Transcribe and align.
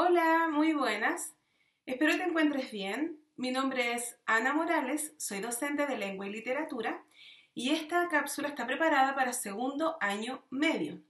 Hola, 0.00 0.46
muy 0.48 0.74
buenas. 0.74 1.34
Espero 1.84 2.16
te 2.16 2.22
encuentres 2.22 2.70
bien. 2.70 3.18
Mi 3.34 3.50
nombre 3.50 3.94
es 3.94 4.16
Ana 4.26 4.52
Morales, 4.52 5.12
soy 5.18 5.40
docente 5.40 5.88
de 5.88 5.98
lengua 5.98 6.28
y 6.28 6.30
literatura 6.30 7.02
y 7.52 7.70
esta 7.70 8.06
cápsula 8.06 8.46
está 8.46 8.64
preparada 8.64 9.16
para 9.16 9.32
segundo 9.32 9.96
año 10.00 10.44
medio. 10.50 11.02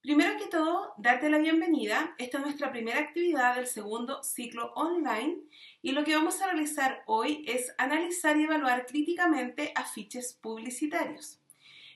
Primero 0.00 0.38
que 0.38 0.46
todo, 0.46 0.94
darte 0.96 1.28
la 1.28 1.38
bienvenida. 1.38 2.14
Esta 2.18 2.38
es 2.38 2.44
nuestra 2.44 2.70
primera 2.70 3.00
actividad 3.00 3.56
del 3.56 3.66
segundo 3.66 4.22
ciclo 4.22 4.72
online 4.74 5.38
y 5.82 5.90
lo 5.90 6.04
que 6.04 6.14
vamos 6.14 6.40
a 6.40 6.46
realizar 6.46 7.02
hoy 7.06 7.44
es 7.48 7.74
analizar 7.78 8.36
y 8.36 8.44
evaluar 8.44 8.86
críticamente 8.86 9.72
afiches 9.74 10.38
publicitarios. 10.40 11.40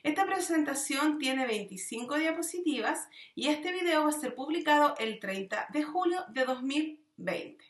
Esta 0.03 0.25
presentación 0.25 1.17
tiene 1.17 1.47
25 1.47 2.17
diapositivas 2.17 3.07
y 3.35 3.47
este 3.47 3.71
video 3.71 4.03
va 4.03 4.09
a 4.09 4.11
ser 4.11 4.35
publicado 4.35 4.95
el 4.99 5.21
30 5.21 5.69
de 5.71 5.83
julio 5.83 6.25
de 6.27 6.43
2020. 6.43 7.63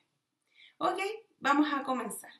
Ok, 0.79 0.99
vamos 1.39 1.71
a 1.71 1.83
comenzar. 1.83 2.31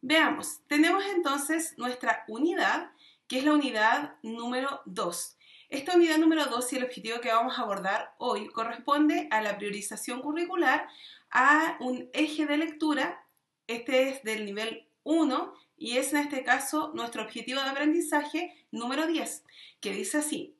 Veamos, 0.00 0.60
tenemos 0.66 1.04
entonces 1.04 1.74
nuestra 1.76 2.24
unidad, 2.26 2.90
que 3.28 3.40
es 3.40 3.44
la 3.44 3.52
unidad 3.52 4.14
número 4.22 4.80
2. 4.86 5.36
Esta 5.68 5.94
unidad 5.94 6.16
número 6.16 6.46
2 6.46 6.72
y 6.72 6.76
el 6.76 6.84
objetivo 6.84 7.20
que 7.20 7.32
vamos 7.32 7.58
a 7.58 7.62
abordar 7.62 8.14
hoy 8.16 8.48
corresponde 8.48 9.28
a 9.30 9.42
la 9.42 9.58
priorización 9.58 10.22
curricular 10.22 10.88
a 11.30 11.76
un 11.80 12.08
eje 12.14 12.46
de 12.46 12.56
lectura. 12.56 13.26
Este 13.66 14.08
es 14.08 14.22
del 14.22 14.46
nivel 14.46 14.88
1 15.02 15.65
y 15.76 15.98
es 15.98 16.12
en 16.12 16.18
este 16.18 16.42
caso 16.42 16.92
nuestro 16.94 17.22
objetivo 17.22 17.60
de 17.60 17.68
aprendizaje 17.68 18.66
número 18.70 19.06
10, 19.06 19.44
que 19.80 19.92
dice 19.92 20.18
así. 20.18 20.54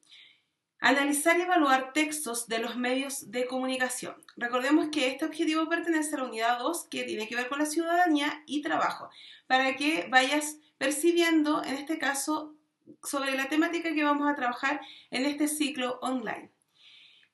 Analizar 0.79 1.39
y 1.39 1.43
evaluar 1.43 1.93
textos 1.95 2.49
de 2.49 2.59
los 2.59 2.77
medios 2.77 3.31
de 3.31 3.47
comunicación. 3.47 4.15
Recordemos 4.37 4.89
que 4.93 5.09
este 5.09 5.25
objetivo 5.25 5.69
pertenece 5.69 6.15
a 6.15 6.19
la 6.19 6.25
unidad 6.25 6.59
2 6.59 6.89
que 6.91 7.05
tiene 7.05 7.27
que 7.29 7.37
ver 7.37 7.49
con 7.49 7.59
la 7.59 7.67
ciudadanía 7.67 8.43
y 8.47 8.61
trabajo, 8.61 9.09
para 9.47 9.75
que 9.77 10.07
vayas 10.11 10.59
percibiendo, 10.77 11.65
en 11.65 11.75
este 11.75 11.99
caso, 11.99 12.55
sobre 13.03 13.37
la 13.37 13.49
temática 13.49 13.95
que 13.95 14.05
vamos 14.05 14.31
a 14.31 14.37
trabajar 14.37 14.81
en 15.11 15.25
este 15.25 15.49
ciclo 15.49 15.99
online. 16.03 16.51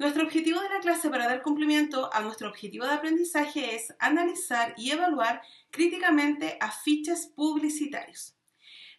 Nuestro 0.02 0.24
objetivo 0.24 0.60
de 0.60 0.68
la 0.68 0.80
clase 0.80 1.10
para 1.10 1.28
dar 1.28 1.42
cumplimiento 1.42 2.12
a 2.12 2.22
nuestro 2.22 2.48
objetivo 2.48 2.84
de 2.84 2.94
aprendizaje 2.94 3.76
es 3.76 3.94
analizar 4.00 4.74
y 4.76 4.90
evaluar 4.90 5.42
críticamente 5.70 6.58
afiches 6.60 7.28
publicitarios. 7.36 8.34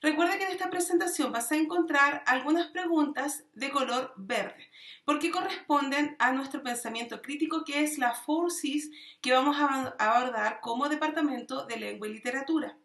Recuerda 0.02 0.38
que 0.38 0.46
en 0.46 0.52
esta 0.52 0.70
presentación 0.70 1.34
vas 1.34 1.52
a 1.52 1.58
encontrar 1.58 2.24
algunas 2.26 2.68
preguntas 2.68 3.44
de 3.52 3.70
color 3.70 4.14
verde, 4.16 4.72
porque 5.04 5.30
corresponden 5.30 6.16
a 6.20 6.32
nuestro 6.32 6.64
pensamiento 6.64 7.22
crítico 7.22 7.66
que 7.66 7.84
es 7.84 7.98
la 7.98 8.16
4Cs 8.16 8.90
que 9.20 9.34
vamos 9.34 9.58
a 9.60 9.94
abordar 10.00 10.62
como 10.62 10.88
Departamento 10.88 11.66
de 11.66 11.80
Lengua 11.82 12.08
y 12.08 12.14
Literatura. 12.14 12.78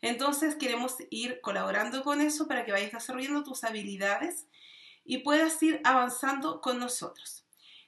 Entonces 0.00 0.56
queremos 0.56 0.96
ir 1.10 1.40
colaborando 1.40 2.02
con 2.02 2.20
eso 2.20 2.48
para 2.48 2.64
que 2.64 2.72
vayas 2.72 2.90
desarrollando 2.90 3.44
tus 3.44 3.62
habilidades 3.62 4.48
y 5.04 5.18
puedas 5.18 5.62
ir 5.62 5.80
avanzando 5.84 6.60
con 6.60 6.80
nosotros. 6.80 7.39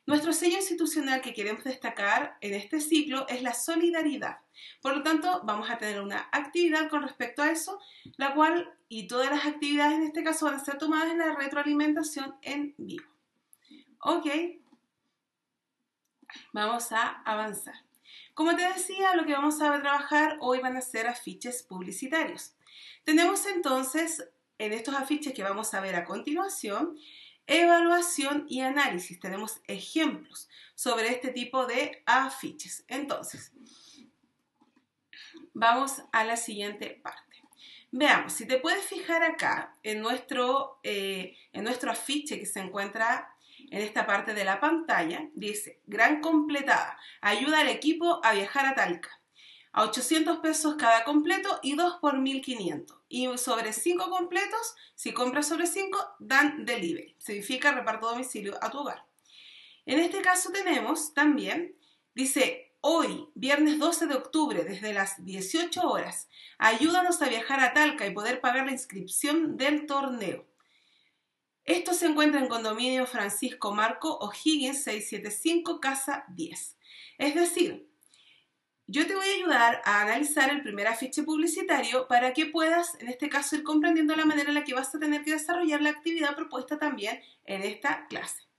Nuestro 0.04 0.32
sello 0.32 0.56
institucional 0.56 1.20
que 1.20 1.32
queremos 1.32 1.62
destacar 1.62 2.36
en 2.40 2.54
este 2.54 2.80
ciclo 2.80 3.26
es 3.28 3.42
la 3.42 3.54
solidaridad. 3.54 4.38
Por 4.80 4.96
lo 4.96 5.02
tanto, 5.04 5.42
vamos 5.44 5.70
a 5.70 5.78
tener 5.78 6.00
una 6.00 6.28
actividad 6.32 6.90
con 6.90 7.02
respecto 7.02 7.42
a 7.42 7.50
eso, 7.50 7.78
la 8.16 8.34
cual 8.34 8.76
y 8.88 9.06
todas 9.06 9.30
las 9.30 9.46
actividades 9.46 9.94
en 9.94 10.02
este 10.02 10.24
caso 10.24 10.46
van 10.46 10.56
a 10.56 10.64
ser 10.64 10.76
tomadas 10.76 11.12
en 11.12 11.18
la 11.18 11.34
retroalimentación 11.34 12.34
en 12.42 12.74
vivo. 12.78 13.06
Ok, 14.00 14.26
vamos 16.52 16.90
a 16.90 17.22
avanzar. 17.24 17.76
Como 18.34 18.56
te 18.56 18.62
decía, 18.62 19.14
lo 19.14 19.24
que 19.24 19.34
vamos 19.34 19.62
a 19.62 19.80
trabajar 19.80 20.36
hoy 20.40 20.58
van 20.58 20.76
a 20.76 20.80
ser 20.80 21.06
afiches 21.06 21.62
publicitarios. 21.62 22.56
Tenemos 23.04 23.46
entonces 23.46 24.28
en 24.58 24.72
estos 24.72 24.94
afiches 24.94 25.32
que 25.32 25.42
vamos 25.42 25.74
a 25.74 25.80
ver 25.80 25.94
a 25.94 26.04
continuación 26.04 26.98
evaluación 27.46 28.46
y 28.48 28.60
análisis. 28.60 29.20
Tenemos 29.20 29.60
ejemplos 29.66 30.48
sobre 30.74 31.08
este 31.08 31.30
tipo 31.30 31.66
de 31.66 32.02
afiches. 32.06 32.84
Entonces, 32.88 33.52
vamos 35.54 36.02
a 36.12 36.24
la 36.24 36.36
siguiente 36.36 37.00
parte. 37.02 37.20
Veamos, 37.90 38.32
si 38.32 38.46
te 38.46 38.58
puedes 38.58 38.84
fijar 38.84 39.22
acá 39.22 39.76
en 39.82 40.00
nuestro, 40.00 40.80
eh, 40.82 41.36
en 41.52 41.64
nuestro 41.64 41.90
afiche 41.90 42.38
que 42.38 42.46
se 42.46 42.60
encuentra 42.60 43.28
en 43.70 43.82
esta 43.82 44.06
parte 44.06 44.34
de 44.34 44.44
la 44.44 44.60
pantalla, 44.60 45.28
dice, 45.34 45.80
gran 45.86 46.20
completada, 46.20 46.98
ayuda 47.20 47.60
al 47.60 47.68
equipo 47.68 48.20
a 48.24 48.32
viajar 48.32 48.66
a 48.66 48.74
Talca 48.74 49.21
a 49.72 49.84
800 49.84 50.38
pesos 50.38 50.74
cada 50.76 51.04
completo 51.04 51.58
y 51.62 51.74
2 51.74 51.98
por 52.00 52.18
1500. 52.18 52.98
Y 53.08 53.28
sobre 53.38 53.72
5 53.72 54.10
completos, 54.10 54.74
si 54.94 55.12
compras 55.12 55.48
sobre 55.48 55.66
5, 55.66 55.98
dan 56.20 56.64
delivery. 56.64 57.16
Significa 57.18 57.72
reparto 57.72 58.10
domicilio 58.10 58.58
a 58.62 58.70
tu 58.70 58.78
hogar. 58.78 59.06
En 59.86 59.98
este 59.98 60.22
caso 60.22 60.50
tenemos 60.52 61.12
también, 61.14 61.76
dice, 62.14 62.74
hoy, 62.80 63.28
viernes 63.34 63.78
12 63.78 64.06
de 64.06 64.14
octubre, 64.14 64.64
desde 64.64 64.92
las 64.92 65.24
18 65.24 65.80
horas, 65.88 66.28
ayúdanos 66.58 67.20
a 67.22 67.28
viajar 67.28 67.60
a 67.60 67.72
Talca 67.72 68.06
y 68.06 68.14
poder 68.14 68.40
pagar 68.40 68.66
la 68.66 68.72
inscripción 68.72 69.56
del 69.56 69.86
torneo. 69.86 70.46
Esto 71.64 71.94
se 71.94 72.06
encuentra 72.06 72.40
en 72.40 72.48
condominio 72.48 73.06
Francisco 73.06 73.72
Marco 73.72 74.18
O'Higgins 74.18 74.82
675 74.82 75.80
Casa 75.80 76.24
10. 76.28 76.76
Es 77.18 77.34
decir, 77.36 77.88
yo 78.86 79.06
te 79.06 79.14
voy 79.14 79.26
a 79.26 79.34
ayudar 79.34 79.82
a 79.84 80.02
analizar 80.02 80.50
el 80.50 80.62
primer 80.62 80.86
afiche 80.86 81.22
publicitario 81.22 82.06
para 82.08 82.32
que 82.32 82.46
puedas, 82.46 82.94
en 83.00 83.08
este 83.08 83.28
caso, 83.28 83.56
ir 83.56 83.62
comprendiendo 83.62 84.14
la 84.16 84.24
manera 84.24 84.48
en 84.48 84.54
la 84.54 84.64
que 84.64 84.74
vas 84.74 84.94
a 84.94 84.98
tener 84.98 85.22
que 85.22 85.32
desarrollar 85.32 85.80
la 85.80 85.90
actividad 85.90 86.36
propuesta 86.36 86.78
también 86.78 87.20
en 87.44 87.62
esta 87.62 88.06
clase 88.08 88.51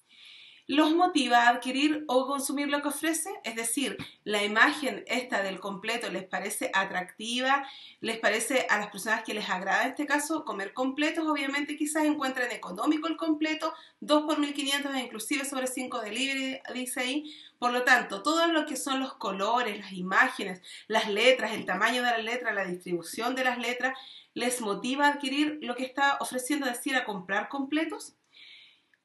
los 0.74 0.96
motiva 0.96 1.44
a 1.44 1.50
adquirir 1.50 2.04
o 2.08 2.26
consumir 2.26 2.68
lo 2.68 2.82
que 2.82 2.88
ofrece, 2.88 3.30
es 3.44 3.56
decir, 3.56 3.96
la 4.24 4.44
imagen 4.44 5.04
esta 5.08 5.44
del 5.44 5.60
completo 5.60 6.10
les 6.10 6.24
parece 6.24 6.72
atractiva, 6.74 7.68
les 8.02 8.18
parece 8.18 8.66
a 8.70 8.80
las 8.80 8.90
personas 8.90 9.24
que 9.24 9.36
les 9.36 9.48
agrada 9.50 9.84
en 9.84 9.92
este 9.92 10.08
caso 10.08 10.44
comer 10.46 10.74
completos, 10.74 11.28
obviamente 11.28 11.78
quizás 11.78 12.06
encuentren 12.06 12.52
económico 12.52 13.08
el 13.08 13.18
completo, 13.18 13.72
2 14.00 14.24
por 14.24 14.40
1500 14.40 14.96
e 14.96 15.00
inclusive 15.00 15.46
sobre 15.46 15.68
5 15.68 16.02
delivery, 16.02 16.60
dice 16.74 17.02
ahí, 17.02 17.36
por 17.60 17.72
lo 17.72 17.84
tanto, 17.84 18.24
todo 18.24 18.48
lo 18.48 18.66
que 18.66 18.76
son 18.76 19.00
los 19.00 19.14
colores, 19.14 19.78
las 19.78 19.94
imágenes, 19.94 20.62
las 20.88 21.08
letras, 21.08 21.54
el 21.54 21.66
tamaño 21.66 22.02
de 22.04 22.10
la 22.10 22.18
letra, 22.18 22.52
la 22.52 22.66
distribución 22.66 23.36
de 23.36 23.44
las 23.44 23.60
letras, 23.60 23.96
les 24.34 24.60
motiva 24.60 25.06
a 25.06 25.12
adquirir 25.12 25.60
lo 25.62 25.76
que 25.76 25.86
está 25.86 26.18
ofreciendo, 26.20 26.66
es 26.66 26.74
decir, 26.74 26.96
a 26.96 27.06
comprar 27.06 27.48
completos. 27.48 28.16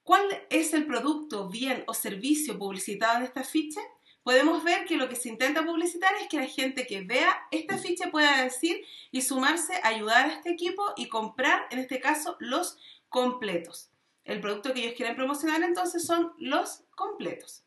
¿Cuál 0.08 0.26
es 0.48 0.72
el 0.72 0.86
producto, 0.86 1.50
bien 1.50 1.84
o 1.86 1.92
servicio 1.92 2.58
publicitado 2.58 3.18
en 3.18 3.24
esta 3.24 3.44
ficha? 3.44 3.82
Podemos 4.22 4.64
ver 4.64 4.86
que 4.86 4.96
lo 4.96 5.06
que 5.06 5.16
se 5.16 5.28
intenta 5.28 5.66
publicitar 5.66 6.10
es 6.18 6.28
que 6.28 6.38
la 6.38 6.46
gente 6.46 6.86
que 6.86 7.02
vea 7.02 7.36
esta 7.50 7.76
ficha 7.76 8.10
pueda 8.10 8.42
decir 8.42 8.82
y 9.10 9.20
sumarse, 9.20 9.78
ayudar 9.82 10.24
a 10.24 10.32
este 10.32 10.48
equipo 10.48 10.82
y 10.96 11.10
comprar, 11.10 11.66
en 11.70 11.80
este 11.80 12.00
caso, 12.00 12.38
los 12.38 12.78
completos. 13.10 13.90
El 14.24 14.40
producto 14.40 14.72
que 14.72 14.80
ellos 14.80 14.94
quieren 14.96 15.14
promocionar 15.14 15.62
entonces 15.62 16.06
son 16.06 16.32
los 16.38 16.84
completos. 16.96 17.64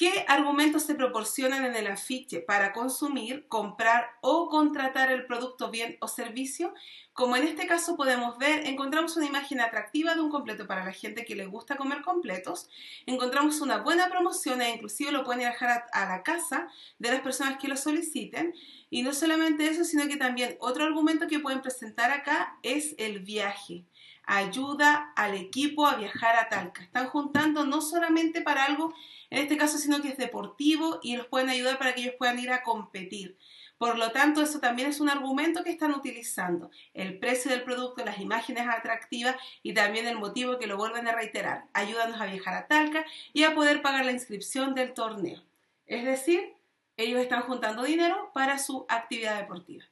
¿Qué 0.00 0.24
argumentos 0.28 0.84
se 0.84 0.94
proporcionan 0.94 1.66
en 1.66 1.76
el 1.76 1.86
afiche 1.86 2.40
para 2.40 2.72
consumir, 2.72 3.46
comprar 3.48 4.06
o 4.22 4.48
contratar 4.48 5.12
el 5.12 5.26
producto, 5.26 5.70
bien 5.70 5.98
o 6.00 6.08
servicio? 6.08 6.72
Como 7.12 7.36
en 7.36 7.46
este 7.46 7.66
caso 7.66 7.98
podemos 7.98 8.38
ver, 8.38 8.66
encontramos 8.66 9.18
una 9.18 9.26
imagen 9.26 9.60
atractiva 9.60 10.14
de 10.14 10.22
un 10.22 10.30
completo 10.30 10.66
para 10.66 10.86
la 10.86 10.94
gente 10.94 11.26
que 11.26 11.36
le 11.36 11.44
gusta 11.44 11.76
comer 11.76 12.00
completos, 12.00 12.70
encontramos 13.04 13.60
una 13.60 13.82
buena 13.82 14.08
promoción 14.08 14.62
e 14.62 14.70
inclusive 14.70 15.12
lo 15.12 15.22
pueden 15.22 15.42
dejar 15.42 15.84
a, 15.92 16.06
la 16.06 16.22
casa 16.22 16.68
de 16.98 17.10
las 17.10 17.20
personas 17.20 17.58
que 17.58 17.68
lo 17.68 17.76
soliciten. 17.76 18.54
Y 18.88 19.02
no 19.02 19.12
solamente 19.12 19.68
eso, 19.68 19.84
sino 19.84 20.08
que 20.08 20.16
también 20.16 20.56
otro 20.60 20.84
argumento 20.84 21.26
que 21.26 21.40
pueden 21.40 21.60
presentar 21.60 22.10
acá 22.10 22.56
es 22.62 22.94
el 22.96 23.18
viaje 23.18 23.84
ayuda 24.30 25.12
al 25.16 25.34
equipo 25.34 25.88
a 25.88 25.96
viajar 25.96 26.36
a 26.36 26.48
Talca. 26.48 26.84
Están 26.84 27.08
juntando 27.08 27.66
no 27.66 27.80
solamente 27.80 28.42
para 28.42 28.64
algo, 28.64 28.94
en 29.28 29.42
este 29.42 29.56
caso, 29.56 29.76
sino 29.76 30.00
que 30.00 30.08
es 30.08 30.16
deportivo 30.16 31.00
y 31.02 31.16
los 31.16 31.26
pueden 31.26 31.50
ayudar 31.50 31.78
para 31.78 31.94
que 31.94 32.02
ellos 32.02 32.14
puedan 32.16 32.38
ir 32.38 32.52
a 32.52 32.62
competir. 32.62 33.36
Por 33.76 33.98
lo 33.98 34.12
tanto, 34.12 34.40
eso 34.40 34.60
también 34.60 34.88
es 34.88 35.00
un 35.00 35.08
argumento 35.08 35.64
que 35.64 35.70
están 35.70 35.92
utilizando. 35.92 36.70
El 36.94 37.18
precio 37.18 37.50
del 37.50 37.64
producto, 37.64 38.04
las 38.04 38.20
imágenes 38.20 38.68
atractivas 38.68 39.34
y 39.64 39.74
también 39.74 40.06
el 40.06 40.16
motivo 40.16 40.58
que 40.58 40.68
lo 40.68 40.76
vuelven 40.76 41.08
a 41.08 41.12
reiterar. 41.12 41.64
Ayúdanos 41.72 42.20
a 42.20 42.26
viajar 42.26 42.54
a 42.54 42.66
Talca 42.68 43.04
y 43.32 43.42
a 43.42 43.54
poder 43.54 43.82
pagar 43.82 44.04
la 44.04 44.12
inscripción 44.12 44.74
del 44.74 44.94
torneo. 44.94 45.42
Es 45.86 46.04
decir, 46.04 46.54
ellos 46.96 47.20
están 47.20 47.42
juntando 47.42 47.82
dinero 47.82 48.30
para 48.32 48.58
su 48.58 48.86
actividad 48.88 49.40
deportiva. 49.40 49.84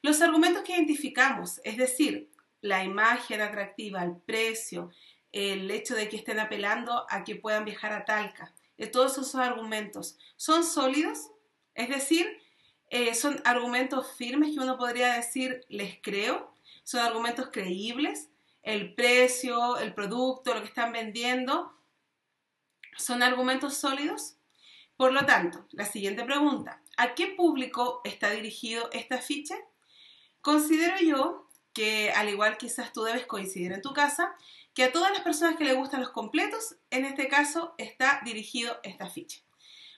Los 0.00 0.22
argumentos 0.22 0.62
que 0.62 0.72
identificamos, 0.72 1.60
es 1.64 1.76
decir, 1.76 2.30
la 2.64 2.82
imagen 2.82 3.42
atractiva, 3.42 4.02
el 4.02 4.16
precio, 4.16 4.90
el 5.32 5.70
hecho 5.70 5.94
de 5.94 6.08
que 6.08 6.16
estén 6.16 6.40
apelando 6.40 7.04
a 7.10 7.22
que 7.22 7.36
puedan 7.36 7.66
viajar 7.66 7.92
a 7.92 8.06
Talca. 8.06 8.54
Eh, 8.78 8.86
todos 8.86 9.12
esos 9.12 9.34
argumentos 9.34 10.16
son 10.36 10.64
sólidos, 10.64 11.30
es 11.74 11.90
decir, 11.90 12.26
eh, 12.88 13.14
son 13.14 13.42
argumentos 13.44 14.16
firmes 14.16 14.54
que 14.54 14.60
uno 14.60 14.78
podría 14.78 15.12
decir 15.12 15.60
les 15.68 16.00
creo, 16.00 16.54
son 16.84 17.00
argumentos 17.00 17.50
creíbles, 17.52 18.30
el 18.62 18.94
precio, 18.94 19.76
el 19.76 19.92
producto, 19.92 20.54
lo 20.54 20.62
que 20.62 20.68
están 20.68 20.90
vendiendo, 20.90 21.70
son 22.96 23.22
argumentos 23.22 23.76
sólidos. 23.76 24.36
Por 24.96 25.12
lo 25.12 25.26
tanto, 25.26 25.66
la 25.72 25.84
siguiente 25.84 26.24
pregunta, 26.24 26.80
¿a 26.96 27.14
qué 27.14 27.26
público 27.26 28.00
está 28.04 28.30
dirigido 28.30 28.88
esta 28.92 29.18
ficha? 29.18 29.56
Considero 30.40 30.96
yo 31.00 31.43
que, 31.74 32.10
al 32.12 32.28
igual 32.30 32.56
quizás 32.56 32.92
tú 32.92 33.02
debes 33.02 33.26
coincidir 33.26 33.72
en 33.72 33.82
tu 33.82 33.92
casa, 33.92 34.34
que 34.72 34.84
a 34.84 34.92
todas 34.92 35.12
las 35.12 35.20
personas 35.20 35.56
que 35.56 35.64
le 35.64 35.74
gustan 35.74 36.00
los 36.00 36.10
completos, 36.10 36.76
en 36.90 37.04
este 37.04 37.28
caso 37.28 37.74
está 37.78 38.20
dirigido 38.24 38.78
esta 38.82 39.08
ficha. 39.08 39.40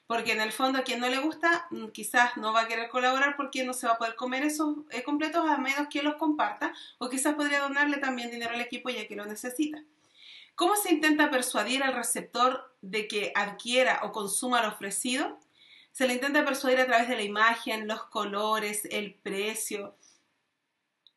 Porque 0.07 0.33
en 0.33 0.41
el 0.41 0.53
fondo 0.53 0.79
a 0.79 0.83
quien 0.83 1.01
no 1.01 1.09
le 1.09 1.19
gusta 1.19 1.67
mm, 1.71 1.89
quizás 1.89 2.37
no 2.37 2.53
va 2.53 2.63
a 2.63 2.69
querer 2.69 2.89
colaborar 2.89 3.37
porque 3.37 3.65
no 3.65 3.73
se 3.73 3.87
va 3.87 3.95
a 3.95 3.99
poder 3.99 4.15
comer 4.15 4.45
esos 4.45 4.77
eh, 4.91 5.03
completos 5.03 5.49
a 5.49 5.59
menos 5.59 5.89
que 5.89 6.03
los 6.03 6.15
comparta 6.17 6.73
o 6.99 7.09
quizás 7.09 7.35
podría 7.35 7.61
donarle 7.61 7.99
también 7.99 8.31
dinero 8.31 8.55
al 8.55 8.61
equipo 8.61 8.91
ya 8.91 9.09
que 9.09 9.17
lo 9.17 9.27
necesita. 9.27 9.83
¿Cómo 10.55 10.77
se 10.77 10.93
intenta 10.93 11.31
persuadir 11.31 11.83
al 11.83 11.95
receptor 11.95 12.75
de 12.81 13.09
que 13.09 13.33
adquiera 13.35 14.01
o 14.05 14.13
consuma 14.13 14.63
lo 14.63 14.69
ofrecido? 14.69 15.39
Se 15.93 16.07
le 16.07 16.15
intenta 16.15 16.45
persuadir 16.45 16.81
a 16.81 16.87
través 16.87 17.09
de 17.09 17.17
la 17.17 17.23
imagen, 17.23 17.89
los 17.89 18.05
colores, 18.05 18.87
el 18.91 19.15
precio, 19.15 19.97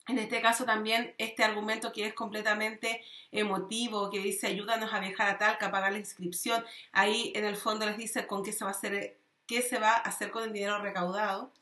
en 0.10 0.18
este 0.18 0.42
caso 0.42 0.66
también 0.66 1.14
este 1.18 1.44
argumento 1.44 1.92
que 1.92 2.06
es 2.06 2.14
completamente 2.14 3.04
emotivo, 3.32 4.10
que 4.10 4.20
dice 4.20 4.48
ayúdanos 4.48 4.94
a 4.94 5.00
viajar 5.00 5.30
a 5.30 5.38
Talca, 5.38 5.68
a 5.68 5.72
pagar 5.72 5.92
la 5.92 6.00
inscripción. 6.00 6.66
Ahí 6.92 7.32
en 7.36 7.46
el 7.46 7.56
fondo 7.56 7.86
les 7.86 7.98
dice 7.98 8.26
con 8.26 8.44
qué 8.44 8.52
se 8.52 8.66
va 8.66 8.72
a 8.72 8.74
hacer, 8.74 9.18
qué 9.46 9.62
se 9.62 9.80
va 9.80 9.92
a 9.92 9.98
hacer 9.98 10.32
con 10.32 10.44
el 10.44 10.54
dinero 10.54 10.80
recaudado. 10.80 11.54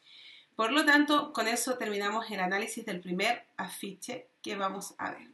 Por 0.55 0.71
lo 0.71 0.85
tanto, 0.85 1.33
con 1.33 1.47
eso 1.47 1.77
terminamos 1.77 2.29
el 2.31 2.39
análisis 2.39 2.85
del 2.85 3.01
primer 3.01 3.45
afiche 3.57 4.27
que 4.41 4.55
vamos 4.55 4.95
a 4.97 5.11
ver. 5.11 5.27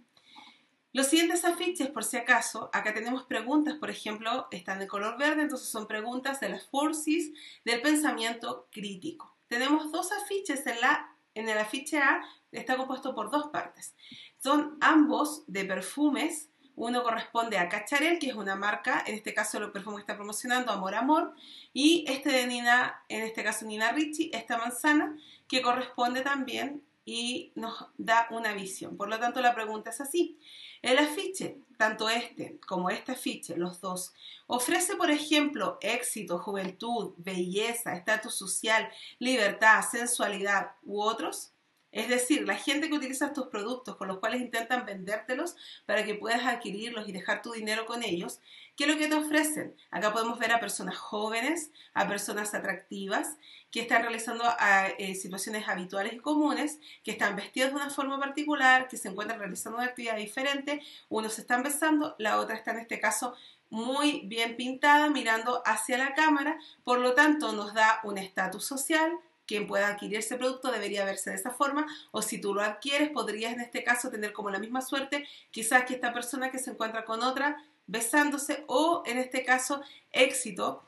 Los 0.92 1.08
siguientes 1.08 1.46
afiches, 1.46 1.90
por 1.90 2.04
si 2.04 2.18
acaso, 2.18 2.70
acá 2.74 2.94
tenemos 2.94 3.24
preguntas, 3.24 3.76
por 3.76 3.90
ejemplo, 3.90 4.48
están 4.52 4.80
de 4.80 4.88
color 4.88 5.18
verde, 5.18 5.44
entonces 5.44 5.70
son 5.70 5.88
preguntas 5.88 6.40
de 6.40 6.50
las 6.50 6.68
forces 6.68 7.32
del 7.66 7.82
pensamiento 7.82 8.68
crítico. 8.72 9.36
Tenemos 9.48 9.92
dos 9.92 10.12
afiches 10.12 10.66
en 10.68 10.82
la 10.82 11.10
en 11.36 11.50
el 11.50 11.58
afiche 11.58 11.98
A 11.98 12.22
está 12.54 12.78
compuesto 12.78 13.14
por 13.14 13.32
dos 13.32 13.48
partes. 13.48 13.96
Son 14.38 14.78
ambos 14.82 15.44
de 15.48 15.66
perfumes. 15.66 16.50
Uno 16.76 17.04
corresponde 17.04 17.58
a 17.58 17.70
Cacharel, 17.70 18.18
que 18.18 18.30
es 18.30 18.36
una 18.36 18.56
marca, 18.56 19.04
en 19.06 19.16
este 19.16 19.34
caso 19.34 19.60
el 19.60 19.72
perfume 19.72 19.98
que 19.98 20.02
está 20.02 20.16
promocionando, 20.16 20.72
Amor 20.72 20.96
Amor. 20.96 21.36
Y 21.72 22.06
este 22.08 22.32
de 22.32 22.48
Nina, 22.48 23.04
en 23.10 23.24
este 23.24 23.44
caso 23.44 23.66
Nina 23.66 23.92
Ricci, 23.92 24.32
esta 24.34 24.58
manzana, 24.58 25.16
que 25.48 25.62
corresponde 25.62 26.22
también 26.22 26.82
y 27.06 27.52
nos 27.56 27.86
da 27.98 28.28
una 28.32 28.54
visión. 28.54 28.98
Por 28.98 29.10
lo 29.10 29.20
tanto, 29.20 29.42
la 29.42 29.54
pregunta 29.54 29.90
es 29.90 30.02
así. 30.02 30.40
El 30.82 30.98
afiche, 30.98 31.60
tanto 31.78 32.10
este 32.10 32.60
como 32.68 32.90
este 32.90 33.14
afiche, 33.14 33.56
los 33.56 33.80
dos, 33.82 34.14
ofrece, 34.48 34.96
por 34.96 35.12
ejemplo, 35.12 35.78
éxito, 35.82 36.40
juventud, 36.40 37.14
belleza, 37.18 37.94
estatus 37.94 38.36
social, 38.36 38.90
libertad, 39.20 39.82
sensualidad 39.90 40.72
u 40.84 41.02
otros. 41.02 41.53
Es 41.94 42.10
decir, 42.10 42.48
la 42.48 42.56
gente 42.56 42.90
que 42.90 42.96
utiliza 42.96 43.28
estos 43.28 43.48
productos 43.50 43.96
con 43.98 44.08
los 44.08 44.18
cuales 44.18 44.42
intentan 44.42 44.84
vendértelos 44.84 45.56
para 45.86 46.04
que 46.04 46.16
puedas 46.16 46.44
adquirirlos 46.44 47.08
y 47.08 47.12
dejar 47.12 47.44
tu 47.44 47.52
dinero 47.52 47.86
con 47.86 48.04
ellos, 48.04 48.40
¿qué 48.76 48.86
es 48.86 48.90
lo 48.90 48.98
que 48.98 49.08
te 49.08 49.14
ofrecen? 49.14 49.76
Acá 49.92 50.12
podemos 50.12 50.40
ver 50.40 50.52
a 50.52 50.60
personas 50.60 50.98
jóvenes, 50.98 51.70
a 51.94 52.08
personas 52.08 52.56
atractivas, 52.56 53.38
que 53.70 53.82
están 53.82 54.02
realizando 54.02 54.44
ah, 54.46 54.88
eh, 54.98 55.14
situaciones 55.14 55.68
habituales 55.68 56.14
y 56.14 56.18
comunes, 56.18 56.80
que 57.04 57.12
están 57.12 57.36
vestidos 57.36 57.70
de 57.70 57.76
una 57.76 57.92
forma 57.92 58.20
particular, 58.20 58.88
que 58.88 58.98
se 58.98 59.10
encuentran 59.10 59.40
realizando 59.40 59.78
una 59.78 59.88
actividad 59.88 60.18
diferente, 60.18 60.82
unos 61.10 61.38
están 61.38 61.62
besando, 61.62 62.16
la 62.18 62.40
otra 62.40 62.56
está 62.56 62.72
en 62.72 62.80
este 62.80 63.00
caso 63.00 63.36
muy 63.70 64.22
bien 64.26 64.56
pintada, 64.56 65.10
mirando 65.10 65.62
hacia 65.66 65.98
la 66.00 66.16
cámara, 66.16 66.58
por 66.84 67.00
lo 67.00 67.14
tanto 67.14 67.54
nos 67.54 67.76
da 67.76 68.00
un 68.04 68.18
estatus 68.18 68.66
social, 68.66 69.12
quien 69.46 69.68
pueda 69.68 69.90
adquirir 69.90 70.20
ese 70.20 70.38
producto 70.38 70.72
debería 70.72 71.06
verse 71.06 71.32
de 71.32 71.36
esa 71.36 71.52
forma, 71.52 71.86
o 72.12 72.22
si 72.22 72.40
tú 72.40 72.54
lo 72.54 72.62
adquieres, 72.62 73.10
podrías 73.10 73.54
en 73.54 73.62
este 73.62 73.84
caso 73.84 74.10
tener 74.10 74.34
como 74.34 74.50
la 74.50 74.60
misma 74.60 74.82
suerte, 74.82 75.28
quizás 75.52 75.86
que 75.86 75.96
esta 75.96 76.14
persona 76.14 76.52
que 76.52 76.60
se 76.60 76.72
encuentra 76.72 77.06
con 77.06 77.24
otra 77.24 77.64
besándose, 77.88 78.64
o 78.68 79.04
en 79.06 79.18
este 79.18 79.44
caso 79.44 79.82
éxito. 80.12 80.84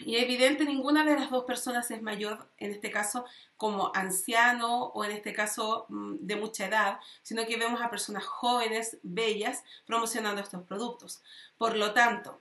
Y 0.00 0.16
evidente, 0.16 0.64
ninguna 0.64 1.04
de 1.04 1.14
las 1.14 1.30
dos 1.30 1.44
personas 1.44 1.90
es 1.90 2.00
mayor, 2.02 2.48
en 2.58 2.72
este 2.72 2.90
caso, 2.90 3.26
como 3.56 3.92
anciano 3.94 4.86
o 4.86 5.04
en 5.04 5.12
este 5.12 5.32
caso 5.32 5.86
mm, 5.88 6.16
de 6.20 6.36
mucha 6.36 6.66
edad, 6.66 7.00
sino 7.22 7.44
que 7.46 7.56
vemos 7.56 7.80
a 7.82 7.90
personas 7.90 8.24
jóvenes, 8.24 8.98
bellas, 9.02 9.62
promocionando 9.86 10.40
estos 10.40 10.62
productos. 10.62 11.22
Por 11.58 11.76
lo 11.76 11.92
tanto, 11.92 12.40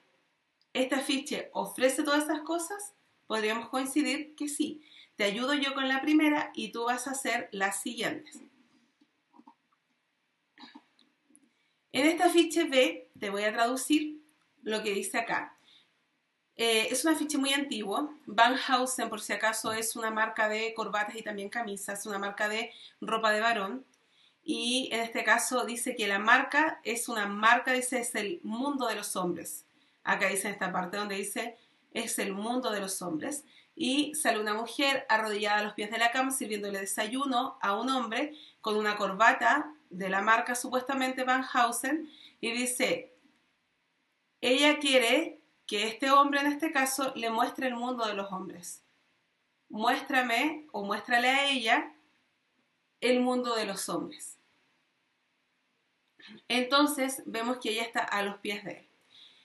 este 0.73 0.95
afiche 0.95 1.49
ofrece 1.53 2.03
todas 2.03 2.23
esas 2.23 2.41
cosas, 2.41 2.93
podríamos 3.27 3.69
coincidir 3.69 4.35
que 4.35 4.47
sí. 4.47 4.81
Te 5.15 5.23
ayudo 5.23 5.53
yo 5.53 5.73
con 5.73 5.87
la 5.87 6.01
primera 6.01 6.51
y 6.55 6.71
tú 6.71 6.85
vas 6.85 7.07
a 7.07 7.11
hacer 7.11 7.49
las 7.51 7.81
siguientes. 7.81 8.39
En 11.91 12.07
esta 12.07 12.29
ficha 12.29 12.65
B 12.65 13.11
te 13.19 13.29
voy 13.29 13.43
a 13.43 13.53
traducir 13.53 14.19
lo 14.63 14.81
que 14.81 14.93
dice 14.93 15.19
acá. 15.19 15.55
Eh, 16.55 16.87
es 16.91 17.03
un 17.05 17.13
afiche 17.13 17.37
muy 17.37 17.53
antiguo. 17.53 18.13
Van 18.25 18.55
Heusen, 18.57 19.09
por 19.09 19.21
si 19.21 19.33
acaso, 19.33 19.73
es 19.73 19.95
una 19.95 20.11
marca 20.11 20.49
de 20.49 20.73
corbatas 20.73 21.15
y 21.15 21.23
también 21.23 21.49
camisas, 21.49 22.05
una 22.05 22.19
marca 22.19 22.47
de 22.47 22.71
ropa 23.01 23.31
de 23.31 23.41
varón. 23.41 23.85
Y 24.43 24.89
en 24.91 25.01
este 25.01 25.23
caso 25.23 25.65
dice 25.65 25.95
que 25.95 26.07
la 26.07 26.19
marca 26.19 26.81
es 26.83 27.07
una 27.07 27.27
marca, 27.27 27.71
dice, 27.73 27.99
es 27.99 28.13
el 28.15 28.39
mundo 28.43 28.87
de 28.87 28.95
los 28.95 29.15
hombres. 29.15 29.65
Acá 30.03 30.27
dice 30.27 30.47
en 30.47 30.53
esta 30.53 30.71
parte 30.71 30.97
donde 30.97 31.15
dice 31.15 31.57
es 31.93 32.19
el 32.19 32.33
mundo 32.33 32.71
de 32.71 32.79
los 32.79 33.01
hombres. 33.01 33.43
Y 33.75 34.13
sale 34.15 34.39
una 34.39 34.53
mujer 34.53 35.05
arrodillada 35.09 35.59
a 35.59 35.63
los 35.63 35.73
pies 35.73 35.89
de 35.89 35.97
la 35.97 36.11
cama 36.11 36.31
sirviéndole 36.31 36.79
desayuno 36.79 37.57
a 37.61 37.75
un 37.75 37.89
hombre 37.89 38.35
con 38.61 38.75
una 38.75 38.95
corbata 38.97 39.73
de 39.89 40.09
la 40.09 40.21
marca 40.21 40.55
supuestamente 40.55 41.23
Van 41.23 41.43
Heusen 41.43 42.09
y 42.39 42.51
dice, 42.51 43.13
ella 44.41 44.79
quiere 44.79 45.39
que 45.65 45.87
este 45.87 46.11
hombre 46.11 46.41
en 46.41 46.47
este 46.47 46.71
caso 46.71 47.13
le 47.15 47.29
muestre 47.29 47.67
el 47.67 47.75
mundo 47.75 48.05
de 48.05 48.13
los 48.13 48.31
hombres. 48.31 48.83
Muéstrame 49.69 50.67
o 50.71 50.83
muéstrale 50.83 51.29
a 51.29 51.49
ella 51.49 51.93
el 53.01 53.21
mundo 53.21 53.55
de 53.55 53.65
los 53.65 53.89
hombres. 53.89 54.37
Entonces 56.47 57.23
vemos 57.25 57.57
que 57.57 57.71
ella 57.71 57.83
está 57.83 58.01
a 58.01 58.23
los 58.23 58.37
pies 58.37 58.63
de 58.63 58.71
él. 58.71 58.92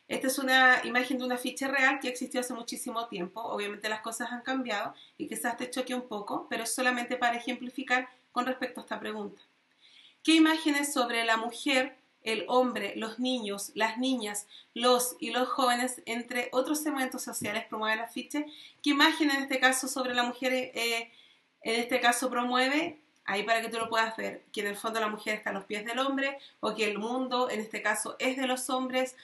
Esta 0.09 0.27
es 0.27 0.39
una 0.39 0.81
imagen 0.85 1.19
de 1.19 1.25
una 1.25 1.37
ficha 1.37 1.69
real 1.69 2.01
que 2.01 2.09
existió 2.09 2.41
hace 2.41 2.55
muchísimo 2.55 3.07
tiempo. 3.09 3.43
Obviamente 3.43 3.91
las 3.91 4.01
cosas 4.01 4.33
han 4.33 4.41
cambiado 4.41 4.95
y 5.19 5.29
quizás 5.29 5.59
te 5.59 5.69
choque 5.71 5.95
un 5.95 6.09
poco, 6.09 6.47
pero 6.49 6.63
es 6.63 6.75
solamente 6.75 7.17
para 7.17 7.37
ejemplificar 7.37 8.09
con 8.33 8.47
respecto 8.47 8.81
a 8.81 8.85
esta 8.85 8.99
pregunta. 8.99 9.43
¿Qué 10.23 10.35
imágenes 10.35 10.95
sobre 10.95 11.25
la 11.27 11.37
mujer, 11.37 11.95
el 12.23 12.47
hombre, 12.49 12.95
los 12.97 13.19
niños, 13.19 13.71
las 13.75 13.99
niñas, 13.99 14.47
los 14.73 15.17
y 15.21 15.31
los 15.31 15.47
jóvenes, 15.49 16.03
entre 16.07 16.49
otros 16.53 16.83
segmentos 16.83 17.23
sociales, 17.23 17.67
promueve 17.67 17.97
la 17.97 18.09
ficha? 18.09 18.45
¿Qué 18.83 18.91
imagen 18.91 19.31
en 19.31 19.43
este 19.43 19.61
caso 19.61 19.89
sobre 19.89 20.15
la 20.15 20.23
mujer, 20.23 20.55
eh, 20.55 21.13
en 21.63 21.81
este 21.81 22.01
caso 22.01 22.31
promueve? 22.31 22.99
Ahí 23.27 23.43
para 23.43 23.61
que 23.61 23.69
tú 23.69 23.77
lo 23.77 23.91
puedas 23.91 24.17
ver, 24.17 24.43
que 24.53 24.63
en 24.63 24.69
el 24.69 24.77
fondo 24.77 25.01
la 25.01 25.09
mujer 25.09 25.35
está 25.35 25.51
a 25.51 25.53
los 25.53 25.65
pies 25.65 25.85
del 25.85 25.99
hombre 25.99 26.39
o 26.61 26.75
que 26.75 26.91
el 26.91 26.99
mundo 26.99 27.51
en 27.51 27.61
este 27.61 27.83
caso 27.83 28.17
es 28.19 28.39
de 28.39 28.47
los 28.47 28.71
hombres 28.71 29.17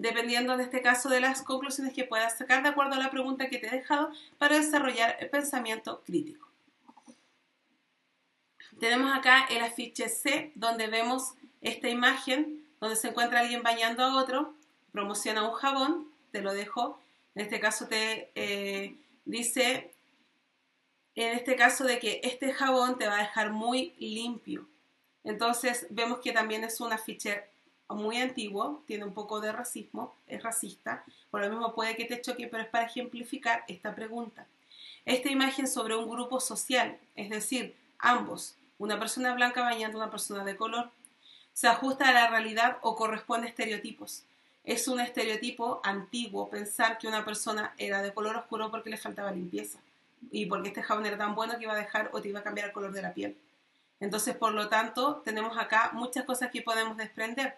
dependiendo 0.00 0.54
en 0.54 0.60
este 0.60 0.80
caso 0.80 1.08
de 1.10 1.20
las 1.20 1.42
conclusiones 1.42 1.92
que 1.92 2.04
puedas 2.04 2.38
sacar 2.38 2.62
de 2.62 2.70
acuerdo 2.70 2.94
a 2.94 2.98
la 2.98 3.10
pregunta 3.10 3.48
que 3.48 3.58
te 3.58 3.66
he 3.66 3.70
dejado 3.70 4.10
para 4.38 4.56
desarrollar 4.56 5.16
el 5.20 5.28
pensamiento 5.28 6.02
crítico. 6.06 6.48
Tenemos 8.78 9.14
acá 9.14 9.46
el 9.50 9.60
afiche 9.62 10.08
C, 10.08 10.52
donde 10.54 10.86
vemos 10.86 11.34
esta 11.60 11.90
imagen, 11.90 12.64
donde 12.80 12.96
se 12.96 13.08
encuentra 13.08 13.40
alguien 13.40 13.62
bañando 13.62 14.02
a 14.02 14.16
otro, 14.16 14.54
promociona 14.90 15.46
un 15.46 15.54
jabón, 15.54 16.08
te 16.32 16.40
lo 16.40 16.54
dejo, 16.54 16.98
en 17.34 17.42
este 17.42 17.60
caso 17.60 17.86
te 17.86 18.30
eh, 18.34 18.96
dice, 19.26 19.92
en 21.14 21.36
este 21.36 21.56
caso 21.56 21.84
de 21.84 21.98
que 21.98 22.20
este 22.24 22.54
jabón 22.54 22.96
te 22.96 23.06
va 23.06 23.16
a 23.16 23.22
dejar 23.22 23.50
muy 23.50 23.94
limpio. 23.98 24.66
Entonces 25.24 25.86
vemos 25.90 26.20
que 26.20 26.32
también 26.32 26.64
es 26.64 26.80
un 26.80 26.94
afiche 26.94 27.44
muy 27.90 28.18
antiguo, 28.18 28.82
tiene 28.86 29.04
un 29.04 29.14
poco 29.14 29.40
de 29.40 29.52
racismo, 29.52 30.14
es 30.26 30.42
racista, 30.42 31.04
por 31.30 31.40
lo 31.40 31.50
mismo 31.50 31.74
puede 31.74 31.96
que 31.96 32.04
te 32.04 32.20
choque, 32.20 32.46
pero 32.46 32.62
es 32.62 32.68
para 32.68 32.86
ejemplificar 32.86 33.64
esta 33.68 33.94
pregunta. 33.94 34.46
Esta 35.04 35.30
imagen 35.30 35.66
sobre 35.66 35.96
un 35.96 36.08
grupo 36.08 36.40
social, 36.40 36.98
es 37.16 37.30
decir, 37.30 37.74
ambos, 37.98 38.56
una 38.78 38.98
persona 38.98 39.34
blanca 39.34 39.62
bañando 39.62 39.98
a 39.98 40.02
una 40.02 40.10
persona 40.10 40.44
de 40.44 40.56
color, 40.56 40.90
se 41.52 41.68
ajusta 41.68 42.08
a 42.08 42.12
la 42.12 42.28
realidad 42.28 42.78
o 42.82 42.96
corresponde 42.96 43.46
a 43.46 43.50
estereotipos. 43.50 44.24
Es 44.64 44.88
un 44.88 45.00
estereotipo 45.00 45.80
antiguo 45.84 46.48
pensar 46.48 46.98
que 46.98 47.08
una 47.08 47.24
persona 47.24 47.74
era 47.78 48.02
de 48.02 48.12
color 48.12 48.36
oscuro 48.36 48.70
porque 48.70 48.90
le 48.90 48.96
faltaba 48.96 49.32
limpieza 49.32 49.78
y 50.30 50.46
porque 50.46 50.68
este 50.68 50.82
jabón 50.82 51.06
era 51.06 51.16
tan 51.16 51.34
bueno 51.34 51.56
que 51.56 51.64
iba 51.64 51.72
a 51.72 51.76
dejar 51.76 52.10
o 52.12 52.20
te 52.20 52.28
iba 52.28 52.40
a 52.40 52.42
cambiar 52.42 52.68
el 52.68 52.72
color 52.72 52.92
de 52.92 53.02
la 53.02 53.14
piel. 53.14 53.36
Entonces, 54.00 54.34
por 54.34 54.52
lo 54.52 54.68
tanto, 54.68 55.22
tenemos 55.24 55.58
acá 55.58 55.90
muchas 55.92 56.24
cosas 56.24 56.50
que 56.50 56.62
podemos 56.62 56.96
desprender. 56.96 57.56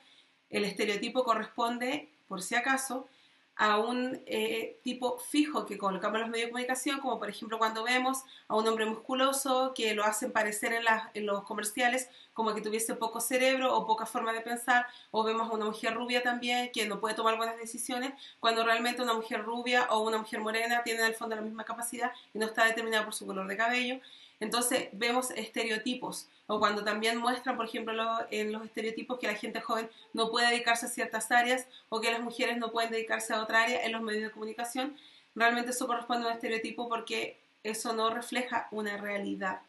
El 0.52 0.64
estereotipo 0.64 1.25
corresponde, 1.25 2.09
por 2.28 2.42
si 2.42 2.54
acaso, 2.54 3.09
a 3.56 3.78
un 3.78 4.21
eh, 4.26 4.78
tipo 4.82 5.18
fijo 5.18 5.66
que 5.66 5.76
colocamos 5.76 6.16
en 6.16 6.23
los 6.23 6.30
medios 6.30 6.47
de 6.47 6.52
comunicación, 6.52 7.00
como 7.00 7.18
por 7.18 7.28
ejemplo 7.28 7.59
cuando 7.59 7.85
vemos 7.85 8.23
a 8.49 8.56
un 8.56 8.66
hombre 8.66 8.87
musculoso 8.87 9.73
que 9.75 9.94
lo 9.94 10.04
hacen 10.04 10.32
parecer 10.32 10.73
en, 10.73 10.82
en, 11.14 11.26
los 11.26 11.42
comerciales 11.44 12.09
como 12.32 12.54
que 12.54 12.62
tuviese 12.62 12.94
poco 12.94 13.21
cerebro 13.21 13.76
o 13.76 13.87
poca 13.87 14.06
forma 14.06 14.32
de 14.32 14.40
pensar, 14.40 14.87
o 15.11 15.23
vemos 15.23 15.50
a 15.50 15.52
una 15.52 15.66
mujer 15.66 15.94
rubia 15.94 16.23
también 16.23 16.71
que 16.73 16.87
no 16.87 16.99
puede 16.99 17.14
tomar 17.14 17.37
buenas 17.37 17.59
decisiones, 17.59 18.12
cuando 18.40 18.64
realmente 18.64 19.02
una 19.02 19.14
mujer 19.14 19.42
rubia 19.42 19.87
o 19.90 20.00
una 20.00 20.18
mujer 20.18 20.40
morena 20.40 20.82
tiene 20.82 21.00
en 21.00 21.06
el 21.06 21.14
fondo 21.14 21.37
la 21.37 21.42
misma 21.42 21.64
capacidad 21.64 22.11
y 22.32 22.38
no 22.38 22.47
está 22.47 22.64
determinada 22.64 23.04
por 23.04 23.14
su 23.14 23.26
color 23.26 23.47
de 23.47 23.56
cabello. 23.56 24.00
Entonces 24.42 24.88
vemos 24.90 25.30
estereotipos, 25.30 26.26
o 26.49 26.58
cuando 26.58 26.82
también 26.82 27.16
muestran, 27.16 27.56
por 27.56 27.66
ejemplo, 27.66 27.94
en 28.28 28.50
los 28.50 28.64
estereotipos 28.64 29.20
que 29.20 29.28
la 29.28 29.37
gente 29.37 29.61
joven 29.61 29.88
no 30.14 30.32
puede 30.32 30.49
dedicarse 30.49 30.87
a 30.87 30.88
ciertas 30.88 31.30
áreas 31.30 31.68
o 31.90 32.00
que 32.00 32.11
las 32.11 32.20
mujeres 32.20 32.56
no 32.56 32.72
pueden 32.72 32.90
dedicarse 32.90 33.32
a 33.32 33.40
otra 33.40 33.62
área 33.62 33.84
en 33.87 33.92
los 33.92 34.02
medios 34.02 34.25
de 34.25 34.30
comunicación, 34.32 34.96
realmente 35.37 35.70
eso 35.70 35.87
corresponde 35.87 36.25
a 36.25 36.30
un 36.30 36.34
estereotipo 36.34 36.88
porque 36.88 37.37
eso 37.62 37.92
no 37.92 38.11
refleja 38.11 38.66
una 38.72 38.96
realidad. 38.96 39.61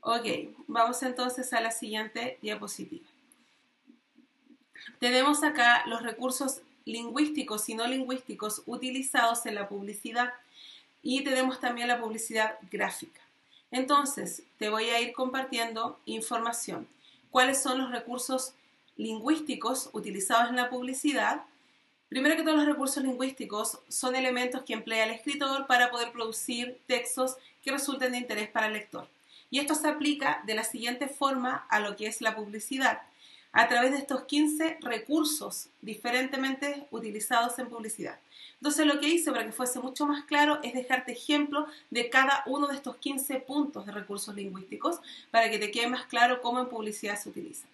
Ok, 0.00 0.54
vamos 0.68 1.02
entonces 1.02 1.52
a 1.52 1.60
la 1.60 1.72
siguiente 1.72 2.38
diapositiva. 2.42 3.08
Tenemos 5.00 5.42
acá 5.42 5.82
los 5.86 6.04
recursos 6.04 6.60
lingüísticos 6.84 7.68
y 7.68 7.74
no 7.74 7.88
lingüísticos 7.88 8.62
utilizados 8.66 9.44
en 9.44 9.56
la 9.56 9.68
publicidad 9.68 10.34
y 11.02 11.24
tenemos 11.24 11.58
también 11.58 11.88
la 11.88 12.00
publicidad 12.00 12.60
gráfica. 12.70 13.25
Entonces, 13.70 14.42
te 14.58 14.68
voy 14.68 14.84
a 14.90 15.00
ir 15.00 15.12
compartiendo 15.12 15.98
información. 16.06 16.86
¿Cuáles 17.30 17.62
son 17.62 17.78
los 17.78 17.90
recursos 17.90 18.54
lingüísticos 18.96 19.90
utilizados 19.92 20.48
en 20.48 20.56
la 20.56 20.70
publicidad? 20.70 21.42
Primero 22.08 22.36
que 22.36 22.42
todos 22.42 22.56
los 22.56 22.66
recursos 22.66 23.02
lingüísticos 23.02 23.80
son 23.88 24.14
elementos 24.14 24.62
que 24.62 24.72
emplea 24.72 25.04
el 25.04 25.10
escritor 25.10 25.66
para 25.66 25.90
poder 25.90 26.12
producir 26.12 26.80
textos 26.86 27.36
que 27.62 27.72
resulten 27.72 28.12
de 28.12 28.18
interés 28.18 28.48
para 28.48 28.68
el 28.68 28.74
lector. 28.74 29.08
Y 29.50 29.58
esto 29.58 29.74
se 29.74 29.88
aplica 29.88 30.42
de 30.46 30.54
la 30.54 30.64
siguiente 30.64 31.08
forma 31.08 31.66
a 31.68 31.80
lo 31.80 31.96
que 31.96 32.06
es 32.06 32.20
la 32.20 32.36
publicidad, 32.36 33.02
a 33.56 33.68
través 33.68 33.92
de 33.92 33.96
estos 33.96 34.24
15 34.24 34.76
recursos 34.82 35.68
diferentemente 35.80 36.86
utilizados 36.90 37.58
en 37.58 37.68
publicidad. 37.68 38.18
Entonces 38.60 38.84
lo 38.84 39.00
que 39.00 39.08
hice 39.08 39.32
para 39.32 39.46
que 39.46 39.52
fuese 39.52 39.80
mucho 39.80 40.04
más 40.04 40.24
claro 40.24 40.60
es 40.62 40.74
dejarte 40.74 41.12
ejemplo 41.12 41.66
de 41.88 42.10
cada 42.10 42.42
uno 42.44 42.66
de 42.68 42.74
estos 42.74 42.96
15 42.96 43.40
puntos 43.40 43.86
de 43.86 43.92
recursos 43.92 44.34
lingüísticos 44.34 45.00
para 45.30 45.50
que 45.50 45.58
te 45.58 45.70
quede 45.70 45.86
más 45.86 46.04
claro 46.04 46.42
cómo 46.42 46.60
en 46.60 46.68
publicidad 46.68 47.18
se 47.18 47.30
utiliza. 47.30 47.66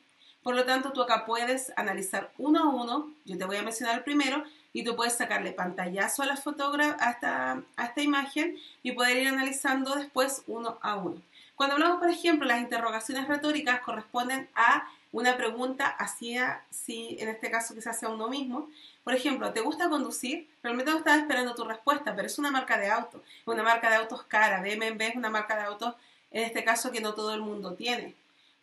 Por 0.44 0.54
lo 0.54 0.64
tanto, 0.64 0.92
tú 0.92 1.02
acá 1.02 1.26
puedes 1.26 1.72
analizar 1.76 2.30
uno 2.38 2.62
a 2.62 2.68
uno, 2.68 3.10
yo 3.24 3.36
te 3.36 3.44
voy 3.44 3.56
a 3.56 3.62
mencionar 3.62 3.96
el 3.96 4.04
primero, 4.04 4.44
y 4.72 4.84
tú 4.84 4.94
puedes 4.94 5.14
sacarle 5.14 5.50
pantallazo 5.50 6.22
a 6.22 6.26
la 6.26 6.34
a 6.34 7.62
a 7.76 7.84
esta 7.84 8.02
imagen 8.02 8.56
y 8.82 8.92
poder 8.92 9.16
ir 9.18 9.28
analizando 9.28 9.96
después 9.96 10.42
uno 10.46 10.78
a 10.80 10.96
uno. 10.96 11.20
Cuando 11.56 11.74
hablamos, 11.74 11.98
por 11.98 12.08
ejemplo, 12.08 12.46
las 12.46 12.60
interrogaciones 12.60 13.28
retóricas 13.28 13.80
corresponden 13.80 14.48
a 14.54 14.88
una 15.12 15.36
pregunta 15.36 15.86
hacia, 15.86 16.64
si 16.70 17.16
en 17.20 17.28
este 17.28 17.50
caso 17.50 17.74
que 17.74 17.82
se 17.82 17.90
hace 17.90 18.06
a 18.06 18.08
uno 18.08 18.28
mismo. 18.28 18.68
Por 19.04 19.14
ejemplo, 19.14 19.52
¿te 19.52 19.60
gusta 19.60 19.88
conducir? 19.88 20.48
Realmente 20.62 20.90
no 20.90 20.98
estaba 20.98 21.18
esperando 21.18 21.54
tu 21.54 21.64
respuesta, 21.64 22.14
pero 22.16 22.26
es 22.26 22.38
una 22.38 22.50
marca 22.50 22.78
de 22.78 22.90
auto, 22.90 23.22
una 23.46 23.62
marca 23.62 23.90
de 23.90 23.96
autos 23.96 24.22
cara. 24.24 24.62
BMW 24.62 25.02
es 25.02 25.16
una 25.16 25.30
marca 25.30 25.56
de 25.56 25.62
autos, 25.62 25.94
en 26.30 26.44
este 26.44 26.64
caso, 26.64 26.90
que 26.90 27.00
no 27.00 27.14
todo 27.14 27.34
el 27.34 27.42
mundo 27.42 27.74
tiene. 27.74 28.14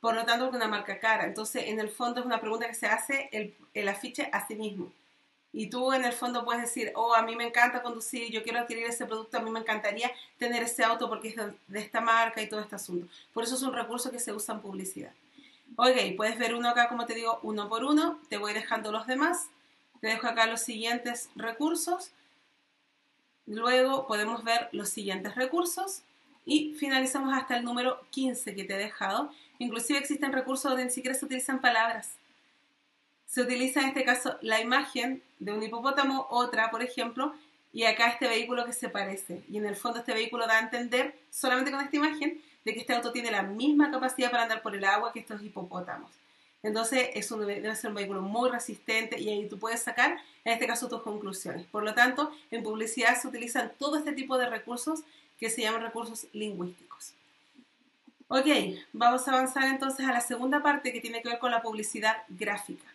Por 0.02 0.16
lo 0.16 0.26
tanto, 0.26 0.48
es 0.48 0.54
una 0.54 0.68
marca 0.68 1.00
cara. 1.00 1.26
Entonces, 1.26 1.66
en 1.68 1.80
el 1.80 1.90
fondo 1.90 2.22
es 2.22 2.26
una 2.26 2.42
pregunta 2.42 2.68
que 2.68 2.74
se 2.74 2.88
hace 2.88 3.30
el, 3.32 3.54
el 3.74 3.88
afiche 3.88 4.30
a 4.32 4.48
sí 4.48 4.56
mismo. 4.56 4.92
Y 5.52 5.68
tú 5.68 5.94
en 5.94 6.06
el 6.06 6.14
fondo 6.14 6.46
puedes 6.46 6.62
decir, 6.62 6.92
oh, 6.96 7.14
a 7.16 7.24
mí 7.24 7.36
me 7.36 7.48
encanta 7.48 7.82
conducir, 7.82 8.32
yo 8.32 8.44
quiero 8.44 8.60
adquirir 8.60 8.86
ese 8.86 9.06
producto, 9.06 9.38
a 9.38 9.42
mí 9.42 9.50
me 9.50 9.60
encantaría 9.60 10.12
tener 10.38 10.64
ese 10.64 10.84
auto 10.84 11.10
porque 11.10 11.30
es 11.30 11.36
de 11.68 11.80
esta 11.80 12.02
marca 12.02 12.42
y 12.42 12.48
todo 12.48 12.60
este 12.60 12.76
asunto. 12.76 13.08
Por 13.34 13.44
eso 13.44 13.56
es 13.56 13.64
un 13.64 13.74
recurso 13.74 14.12
que 14.12 14.20
se 14.20 14.32
usa 14.32 14.56
en 14.56 14.62
publicidad. 14.62 15.12
Ok, 15.76 16.16
puedes 16.18 16.38
ver 16.38 16.56
uno 16.56 16.70
acá, 16.70 16.90
como 16.90 17.06
te 17.06 17.16
digo, 17.16 17.40
uno 17.44 17.70
por 17.70 17.84
uno. 17.84 18.20
Te 18.30 18.38
voy 18.38 18.54
dejando 18.54 18.92
los 18.92 19.08
demás. 19.08 19.50
Te 20.02 20.08
dejo 20.08 20.28
acá 20.28 20.46
los 20.46 20.62
siguientes 20.62 21.30
recursos. 21.36 22.12
Luego 23.46 24.08
podemos 24.08 24.44
ver 24.44 24.70
los 24.72 24.90
siguientes 24.90 25.36
recursos. 25.36 26.04
Y 26.46 26.74
finalizamos 26.76 27.34
hasta 27.34 27.58
el 27.58 27.64
número 27.64 28.02
15 28.12 28.56
que 28.56 28.64
te 28.64 28.76
he 28.76 28.78
dejado. 28.78 29.32
Inclusive 29.60 30.00
existen 30.00 30.34
recursos 30.34 30.70
donde 30.70 30.86
ni 30.86 30.92
siquiera 30.92 31.18
se 31.18 31.26
utilizan 31.26 31.62
palabras. 31.62 32.16
Se 33.26 33.42
utiliza 33.42 33.82
en 33.82 33.90
este 33.90 34.04
caso 34.04 34.38
la 34.42 34.60
imagen 34.60 35.22
de 35.40 35.54
un 35.54 35.62
hipopótamo, 35.62 36.28
otra, 36.30 36.72
por 36.72 36.82
ejemplo, 36.82 37.34
y 37.72 37.84
acá 37.84 38.08
este 38.08 38.28
vehículo 38.28 38.66
que 38.66 38.74
se 38.74 38.90
parece. 38.90 39.44
Y 39.50 39.58
en 39.58 39.66
el 39.66 39.76
fondo 39.76 40.00
este 40.00 40.14
vehículo 40.14 40.48
da 40.48 40.58
a 40.58 40.62
entender, 40.62 41.16
solamente 41.30 41.72
con 41.72 41.82
esta 41.82 41.96
imagen, 41.96 42.42
que 42.74 42.82
este 42.82 42.94
auto 42.94 43.12
tiene 43.12 43.32
la 43.32 43.44
misma 43.44 43.92
capacidad 43.92 44.32
para 44.32 44.44
andar 44.44 44.62
por 44.62 44.76
el 44.76 44.84
agua 44.84 45.12
que 45.14 45.20
estos 45.20 45.42
hipopótamos. 45.42 46.12
Entonces, 46.62 47.10
es 47.14 47.30
debe 47.30 47.76
ser 47.76 47.90
un 47.90 47.96
vehículo 47.96 48.22
muy 48.22 48.50
resistente 48.50 49.20
y 49.20 49.30
ahí 49.30 49.48
tú 49.48 49.58
puedes 49.58 49.82
sacar, 49.82 50.18
en 50.44 50.54
este 50.54 50.68
caso, 50.68 50.90
tus 50.90 51.02
conclusiones. 51.02 51.66
Por 51.68 51.84
lo 51.84 51.94
tanto, 51.94 52.32
en 52.52 52.64
publicidad 52.64 53.20
se 53.20 53.28
utilizan 53.28 53.72
todo 53.78 53.98
este 53.98 54.12
tipo 54.12 54.38
de 54.38 54.50
recursos 54.50 55.02
que 55.40 55.50
se 55.50 55.62
llaman 55.62 55.84
recursos 55.84 56.28
lingüísticos. 56.34 57.14
Ok, 58.28 58.46
vamos 58.94 59.28
a 59.28 59.32
avanzar 59.32 59.64
entonces 59.64 60.06
a 60.06 60.12
la 60.12 60.22
segunda 60.22 60.62
parte 60.62 60.92
que 60.92 61.02
tiene 61.02 61.22
que 61.22 61.30
ver 61.30 61.40
con 61.40 61.52
la 61.52 61.62
publicidad 61.62 62.18
gráfica. 62.28 62.86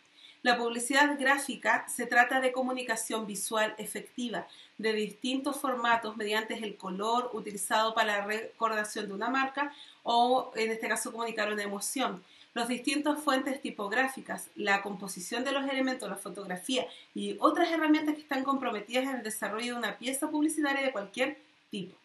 La 0.45 0.59
publicidad 0.59 1.19
gráfica 1.19 1.89
se 1.89 2.05
trata 2.05 2.39
de 2.39 2.53
comunicación 2.53 3.27
visual 3.27 3.75
efectiva 3.79 4.47
de 4.77 4.93
distintos 4.93 5.57
formatos 5.57 6.19
mediante 6.19 6.53
el 6.53 6.77
color 6.77 7.31
utilizado 7.33 7.95
para 7.95 8.19
la 8.19 8.27
recordación 8.27 9.09
de 9.09 9.15
una 9.15 9.31
marca 9.31 9.73
o 10.03 10.53
en 10.55 10.71
este 10.71 10.87
caso 10.87 11.13
comunicar 11.13 11.51
una 11.51 11.63
emoción. 11.63 12.23
Las 12.53 12.69
distintas 12.69 13.23
fuentes 13.23 13.63
tipográficas, 13.63 14.51
la 14.55 14.83
composición 14.83 15.45
de 15.45 15.53
los 15.53 15.67
elementos, 15.67 16.11
la 16.11 16.17
fotografía 16.17 16.87
y 17.15 17.39
otras 17.41 17.73
herramientas 17.73 18.15
que 18.15 18.21
están 18.21 18.45
comprometidas 18.45 19.05
en 19.05 19.17
el 19.17 19.23
desarrollo 19.23 19.73
de 19.73 19.79
una 19.79 19.97
pieza 19.97 20.29
publicitaria 20.29 20.83
de 20.85 20.93
cualquier 20.93 21.39
tipo. 21.71 21.97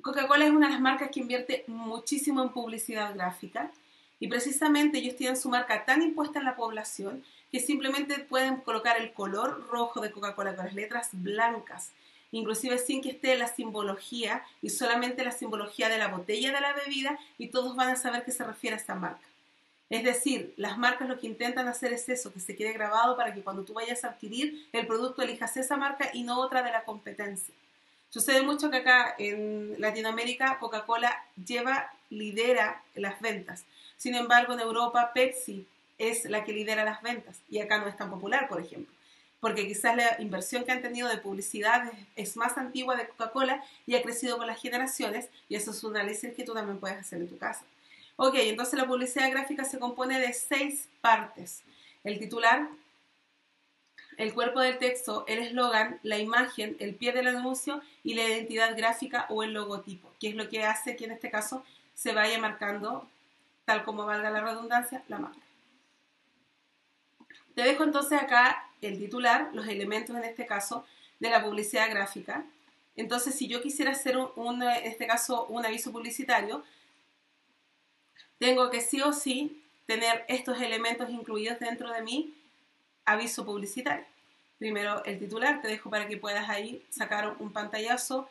Coca-Cola 0.00 0.46
es 0.46 0.52
una 0.52 0.68
de 0.68 0.72
las 0.72 0.80
marcas 0.80 1.10
que 1.10 1.20
invierte 1.20 1.64
muchísimo 1.66 2.42
en 2.42 2.48
publicidad 2.48 3.14
gráfica 3.14 3.70
y 4.18 4.28
precisamente 4.28 4.98
ellos 4.98 5.16
tienen 5.16 5.36
su 5.36 5.48
marca 5.48 5.84
tan 5.84 6.02
impuesta 6.02 6.38
en 6.38 6.44
la 6.44 6.56
población 6.56 7.24
que 7.50 7.60
simplemente 7.60 8.18
pueden 8.18 8.56
colocar 8.56 9.00
el 9.00 9.12
color 9.12 9.68
rojo 9.68 10.00
de 10.00 10.10
Coca-Cola 10.10 10.56
con 10.56 10.64
las 10.64 10.74
letras 10.74 11.10
blancas, 11.12 11.92
inclusive 12.32 12.78
sin 12.78 13.02
que 13.02 13.10
esté 13.10 13.36
la 13.36 13.48
simbología 13.48 14.42
y 14.62 14.70
solamente 14.70 15.24
la 15.24 15.32
simbología 15.32 15.88
de 15.88 15.98
la 15.98 16.08
botella 16.08 16.52
de 16.52 16.60
la 16.60 16.72
bebida 16.72 17.18
y 17.38 17.48
todos 17.48 17.76
van 17.76 17.90
a 17.90 17.96
saber 17.96 18.24
que 18.24 18.32
se 18.32 18.44
refiere 18.44 18.74
a 18.74 18.78
esta 18.78 18.94
marca. 18.94 19.26
Es 19.88 20.02
decir, 20.02 20.52
las 20.56 20.78
marcas 20.78 21.08
lo 21.08 21.20
que 21.20 21.28
intentan 21.28 21.68
hacer 21.68 21.92
es 21.92 22.08
eso, 22.08 22.32
que 22.32 22.40
se 22.40 22.56
quede 22.56 22.72
grabado 22.72 23.16
para 23.16 23.32
que 23.32 23.42
cuando 23.42 23.62
tú 23.62 23.74
vayas 23.74 24.02
a 24.02 24.08
adquirir 24.08 24.66
el 24.72 24.86
producto 24.86 25.22
elijas 25.22 25.56
esa 25.56 25.76
marca 25.76 26.10
y 26.12 26.24
no 26.24 26.40
otra 26.40 26.62
de 26.62 26.72
la 26.72 26.82
competencia. 26.82 27.54
Sucede 28.08 28.42
mucho 28.42 28.70
que 28.70 28.78
acá 28.78 29.14
en 29.18 29.80
Latinoamérica 29.80 30.58
Coca-Cola 30.58 31.24
lleva, 31.44 31.92
lidera 32.10 32.82
las 32.94 33.20
ventas. 33.20 33.64
Sin 33.96 34.14
embargo, 34.14 34.52
en 34.52 34.60
Europa 34.60 35.12
Pepsi 35.14 35.66
es 35.98 36.24
la 36.26 36.44
que 36.44 36.52
lidera 36.52 36.84
las 36.84 37.02
ventas 37.02 37.40
y 37.48 37.60
acá 37.60 37.78
no 37.78 37.86
es 37.86 37.96
tan 37.96 38.10
popular, 38.10 38.48
por 38.48 38.60
ejemplo. 38.60 38.92
Porque 39.40 39.66
quizás 39.66 39.96
la 39.96 40.20
inversión 40.20 40.64
que 40.64 40.72
han 40.72 40.82
tenido 40.82 41.08
de 41.08 41.18
publicidad 41.18 41.92
es 42.16 42.36
más 42.36 42.56
antigua 42.58 42.96
de 42.96 43.08
Coca-Cola 43.08 43.62
y 43.86 43.94
ha 43.94 44.02
crecido 44.02 44.38
con 44.38 44.46
las 44.46 44.60
generaciones 44.60 45.28
y 45.48 45.56
eso 45.56 45.70
es 45.70 45.84
un 45.84 45.96
análisis 45.96 46.34
que 46.34 46.44
tú 46.44 46.54
también 46.54 46.78
puedes 46.78 46.98
hacer 46.98 47.20
en 47.20 47.28
tu 47.28 47.38
casa. 47.38 47.64
Ok, 48.16 48.34
entonces 48.36 48.78
la 48.78 48.86
publicidad 48.86 49.30
gráfica 49.30 49.64
se 49.64 49.78
compone 49.78 50.18
de 50.18 50.32
seis 50.32 50.88
partes. 51.02 51.62
El 52.02 52.18
titular, 52.18 52.68
el 54.16 54.32
cuerpo 54.32 54.60
del 54.60 54.78
texto, 54.78 55.24
el 55.28 55.40
eslogan, 55.40 56.00
la 56.02 56.18
imagen, 56.18 56.76
el 56.80 56.94
pie 56.94 57.12
del 57.12 57.26
anuncio 57.26 57.82
y 58.02 58.14
la 58.14 58.24
identidad 58.24 58.76
gráfica 58.76 59.26
o 59.28 59.42
el 59.42 59.52
logotipo, 59.52 60.10
que 60.18 60.28
es 60.28 60.34
lo 60.34 60.48
que 60.48 60.64
hace 60.64 60.96
que 60.96 61.04
en 61.04 61.12
este 61.12 61.30
caso 61.30 61.62
se 61.94 62.12
vaya 62.14 62.38
marcando 62.38 63.06
tal 63.66 63.84
como 63.84 64.06
valga 64.06 64.30
la 64.30 64.40
redundancia, 64.40 65.02
la 65.08 65.18
marca. 65.18 65.38
Te 67.54 67.62
dejo 67.62 67.84
entonces 67.84 68.20
acá 68.22 68.70
el 68.80 68.98
titular, 68.98 69.50
los 69.52 69.66
elementos 69.66 70.16
en 70.16 70.24
este 70.24 70.46
caso 70.46 70.86
de 71.18 71.28
la 71.30 71.42
publicidad 71.42 71.90
gráfica. 71.90 72.44
Entonces, 72.96 73.34
si 73.34 73.48
yo 73.48 73.60
quisiera 73.60 73.92
hacer 73.92 74.16
un, 74.16 74.62
en 74.62 74.86
este 74.86 75.06
caso 75.06 75.46
un 75.46 75.66
aviso 75.66 75.92
publicitario, 75.92 76.64
tengo 78.38 78.70
que 78.70 78.80
sí 78.80 79.00
o 79.02 79.12
sí 79.12 79.62
tener 79.86 80.24
estos 80.28 80.60
elementos 80.60 81.10
incluidos 81.10 81.58
dentro 81.58 81.90
de 81.90 82.02
mi 82.02 82.34
aviso 83.04 83.44
publicitario. 83.44 84.04
Primero 84.58 85.04
el 85.04 85.18
titular, 85.18 85.60
te 85.60 85.68
dejo 85.68 85.90
para 85.90 86.08
que 86.08 86.16
puedas 86.16 86.48
ahí 86.48 86.84
sacar 86.90 87.36
un 87.38 87.52
pantallazo, 87.52 88.28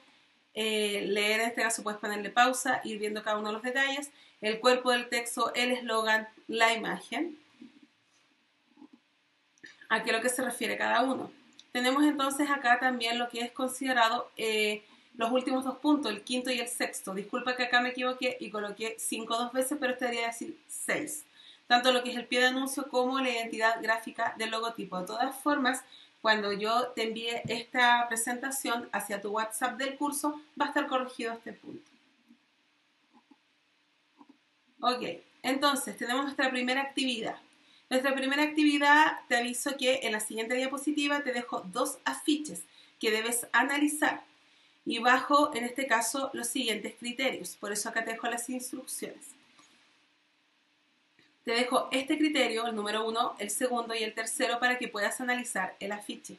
eh, 0.53 1.05
leer 1.07 1.41
en 1.41 1.47
este 1.47 1.61
caso 1.61 1.83
puedes 1.83 1.99
ponerle 1.99 2.29
pausa, 2.29 2.81
ir 2.83 2.97
viendo 2.99 3.23
cada 3.23 3.37
uno 3.37 3.47
de 3.47 3.53
los 3.53 3.63
detalles, 3.63 4.09
el 4.45 4.59
cuerpo 4.59 4.91
del 4.91 5.09
texto, 5.09 5.53
el 5.55 5.71
eslogan, 5.71 6.27
la 6.47 6.73
imagen, 6.73 7.37
a 9.89 10.03
qué 10.03 10.11
es 10.11 10.15
lo 10.15 10.21
que 10.21 10.29
se 10.29 10.43
refiere 10.43 10.77
cada 10.77 11.01
uno. 11.03 11.31
Tenemos 11.71 12.03
entonces 12.03 12.49
acá 12.49 12.79
también 12.79 13.17
lo 13.17 13.27
que 13.29 13.41
es 13.41 13.51
considerado 13.51 14.29
eh, 14.37 14.83
los 15.17 15.31
últimos 15.31 15.65
dos 15.65 15.77
puntos, 15.77 16.11
el 16.11 16.21
quinto 16.21 16.51
y 16.51 16.59
el 16.59 16.67
sexto. 16.67 17.13
Disculpa 17.13 17.55
que 17.55 17.63
acá 17.63 17.81
me 17.81 17.89
equivoqué 17.89 18.37
y 18.39 18.49
coloqué 18.49 18.95
cinco 18.99 19.35
dos 19.37 19.51
veces, 19.51 19.77
pero 19.79 19.93
este 19.93 20.05
debería 20.05 20.27
decir 20.27 20.57
seis. 20.67 21.25
Tanto 21.67 21.91
lo 21.91 22.03
que 22.03 22.11
es 22.11 22.15
el 22.15 22.25
pie 22.25 22.41
de 22.41 22.47
anuncio 22.47 22.87
como 22.89 23.19
la 23.19 23.31
identidad 23.31 23.81
gráfica 23.81 24.35
del 24.37 24.51
logotipo. 24.51 24.99
De 24.99 25.07
todas 25.07 25.35
formas, 25.37 25.83
cuando 26.21 26.53
yo 26.53 26.89
te 26.89 27.03
envíe 27.03 27.41
esta 27.47 28.07
presentación 28.07 28.89
hacia 28.91 29.21
tu 29.21 29.31
WhatsApp 29.31 29.77
del 29.77 29.95
curso, 29.97 30.39
va 30.59 30.65
a 30.65 30.67
estar 30.69 30.87
corregido 30.87 31.33
este 31.33 31.53
punto. 31.53 31.94
Ok, 34.87 35.01
entonces 35.41 35.97
tenemos 35.97 36.25
nuestra 36.25 36.51
primera 36.51 36.79
actividad. 36.79 37.37
Nuestra 37.89 38.13
primera 38.13 38.43
actividad, 38.43 39.17
te 39.27 39.35
aviso 39.35 39.75
que 39.77 40.01
en 40.03 40.11
la 40.11 40.19
siguiente 40.19 40.53
diapositiva 40.53 41.23
te 41.23 41.33
dejo 41.33 41.61
dos 41.61 41.97
afiches 42.05 42.61
que 42.99 43.09
debes 43.09 43.47
analizar 43.51 44.23
y 44.85 44.99
bajo, 44.99 45.55
en 45.55 45.63
este 45.63 45.87
caso, 45.87 46.29
los 46.33 46.49
siguientes 46.49 46.93
criterios. 46.99 47.55
Por 47.55 47.71
eso 47.71 47.89
acá 47.89 48.05
te 48.05 48.11
dejo 48.11 48.27
las 48.27 48.47
instrucciones. 48.47 49.25
Te 51.45 51.53
dejo 51.53 51.89
este 51.91 52.19
criterio, 52.19 52.67
el 52.67 52.75
número 52.75 53.07
uno, 53.07 53.35
el 53.39 53.49
segundo 53.49 53.95
y 53.95 54.03
el 54.03 54.13
tercero 54.13 54.59
para 54.59 54.77
que 54.77 54.87
puedas 54.87 55.19
analizar 55.19 55.75
el 55.79 55.93
afiche. 55.93 56.37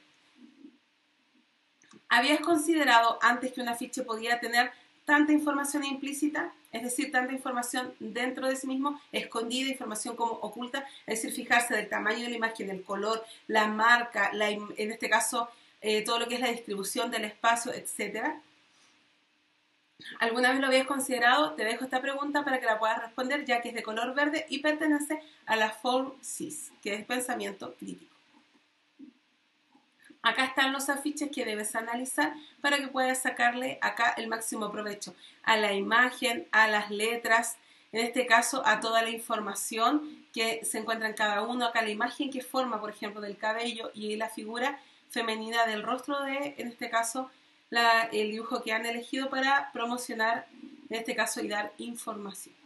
¿Habías 2.09 2.38
considerado 2.38 3.19
antes 3.23 3.53
que 3.53 3.61
un 3.61 3.69
afiche 3.69 4.03
podía 4.03 4.38
tener 4.38 4.71
tanta 5.07 5.33
información 5.33 5.85
implícita? 5.85 6.53
Es 6.73 6.83
decir, 6.83 7.11
tanta 7.11 7.33
información 7.33 7.95
dentro 7.99 8.49
de 8.49 8.57
sí 8.57 8.67
mismo, 8.67 9.01
escondida, 9.13 9.71
información 9.71 10.15
como 10.15 10.33
oculta, 10.33 10.87
es 11.07 11.23
decir, 11.23 11.33
fijarse 11.33 11.75
del 11.75 11.89
tamaño 11.89 12.25
de 12.25 12.31
la 12.31 12.37
imagen, 12.37 12.69
el 12.69 12.83
color, 12.83 13.25
la 13.47 13.67
marca, 13.69 14.31
en 14.33 14.93
este 14.93 15.09
caso, 15.09 15.49
eh, 15.81 16.03
todo 16.05 16.19
lo 16.19 16.29
que 16.29 16.35
es 16.35 16.41
la 16.41 16.51
distribución 16.51 17.11
del 17.11 17.25
espacio, 17.25 17.73
etcétera. 17.73 18.43
¿Alguna 20.19 20.51
vez 20.51 20.61
lo 20.61 20.67
habías 20.67 20.87
considerado? 20.87 21.53
Te 21.53 21.65
dejo 21.65 21.85
esta 21.85 22.03
pregunta 22.03 22.45
para 22.45 22.61
que 22.61 22.67
la 22.67 22.79
puedas 22.79 23.01
responder, 23.01 23.47
ya 23.47 23.63
que 23.63 23.71
es 23.71 23.75
de 23.75 23.83
color 23.83 24.15
verde 24.15 24.45
y 24.51 24.59
pertenece 24.59 25.23
a 25.47 25.57
la 25.57 25.71
Form 25.71 26.13
que 26.83 26.95
es 26.95 27.05
pensamiento 27.07 27.75
crítico. 27.79 28.15
Acá 30.26 30.45
están 30.45 30.73
los 30.73 30.88
afiches 30.88 31.30
que 31.30 31.45
debes 31.45 31.76
analizar 31.76 32.35
para 32.61 32.78
que 32.78 32.88
puedas 32.88 33.23
sacarle 33.23 33.78
acá 33.80 34.12
el 34.16 34.26
máximo 34.26 34.73
provecho 34.73 35.14
a 35.45 35.56
la 35.56 35.73
imagen, 35.73 36.49
a 36.50 36.66
las 36.66 36.90
letras, 36.90 37.59
en 37.92 38.04
este 38.04 38.26
caso 38.26 38.66
a 38.66 38.80
toda 38.80 39.02
la 39.02 39.11
información 39.11 40.26
que 40.33 40.64
se 40.64 40.78
encuentra 40.78 41.09
en 41.09 41.14
cada 41.14 41.42
uno, 41.42 41.64
acá 41.64 41.80
la 41.83 41.90
imagen 41.90 42.33
que 42.33 42.42
forma, 42.42 42.80
por 42.80 42.90
ejemplo, 42.90 43.21
del 43.21 43.37
cabello 43.37 43.92
y 43.95 44.16
la 44.16 44.28
figura 44.28 44.80
femenina 45.11 45.64
del 45.64 45.85
rostro 45.85 46.21
de, 46.25 46.56
en 46.59 46.66
este 46.66 46.90
caso, 46.90 47.30
el 48.11 48.33
dibujo 48.33 48.64
que 48.64 48.73
han 48.73 48.85
elegido 48.85 49.30
para 49.30 49.71
promocionar, 49.71 50.49
en 50.90 50.97
este 50.97 51.14
caso, 51.14 51.40
y 51.40 51.47
dar 51.47 51.73
información. 51.78 52.56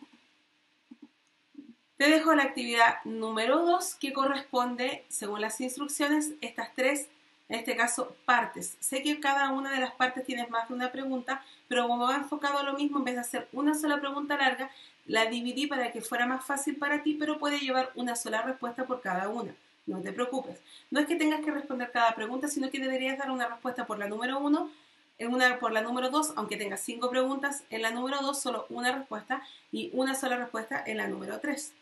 Te 1.99 2.09
dejo 2.09 2.35
la 2.35 2.45
actividad 2.45 3.05
número 3.05 3.67
2 3.67 3.97
que 3.97 4.14
corresponde, 4.14 5.05
según 5.09 5.43
las 5.43 5.61
instrucciones, 5.61 6.31
estas 6.40 6.75
tres, 6.75 7.11
en 7.50 7.59
este 7.59 7.75
caso, 7.76 8.16
partes. 8.25 8.76
Sé 8.78 9.02
que 9.02 9.19
cada 9.19 9.50
una 9.50 9.73
de 9.73 9.80
las 9.80 9.90
partes 9.90 10.25
tiene 10.25 10.47
más 10.47 10.69
de 10.69 10.75
una 10.75 10.93
pregunta, 10.93 11.43
pero 11.67 11.89
como 11.89 12.06
va 12.06 12.15
enfocado 12.15 12.58
a 12.58 12.63
lo 12.63 12.75
mismo, 12.75 12.99
en 12.99 13.04
vez 13.04 13.17
de 13.17 13.21
hacer 13.23 13.49
una 13.52 13.75
sola 13.75 13.99
pregunta 13.99 14.36
larga, 14.36 14.71
la 15.06 15.26
dividí 15.26 15.67
para 15.67 15.91
que 15.91 16.00
fuera 16.00 16.26
más 16.26 16.45
fácil 16.45 16.76
para 16.76 17.02
ti, 17.02 17.17
pero 17.19 17.41
puede 17.41 17.58
llevar 17.58 17.91
una 17.97 18.15
sola 18.15 18.43
respuesta 18.43 18.86
por 18.86 19.00
cada 19.00 19.28
una. 19.28 19.52
No 19.86 20.00
te 20.00 20.13
preocupes. 20.13 20.60
No 20.93 21.00
es 21.00 21.08
que 21.08 21.17
tengas 21.17 21.45
que 21.45 21.50
responder 21.50 21.91
cada 21.91 22.15
pregunta, 22.15 22.47
sino 22.47 22.71
que 22.71 22.78
deberías 22.78 23.19
dar 23.19 23.32
una 23.32 23.49
respuesta 23.49 23.84
por 23.84 23.99
la 23.99 24.06
número 24.06 24.39
1 24.39 24.71
en 25.19 25.34
una 25.34 25.58
por 25.58 25.73
la 25.73 25.82
número 25.82 26.08
2, 26.08 26.34
aunque 26.36 26.56
tengas 26.56 26.80
cinco 26.80 27.10
preguntas, 27.10 27.65
en 27.71 27.82
la 27.82 27.91
número 27.91 28.23
2 28.23 28.41
solo 28.41 28.67
una 28.71 28.93
respuesta 28.93 29.43
y 29.73 29.91
una 29.93 30.15
sola 30.15 30.36
respuesta 30.36 30.82
en 30.86 30.99
la 30.99 31.08
número 31.08 31.41
3. 31.41 31.73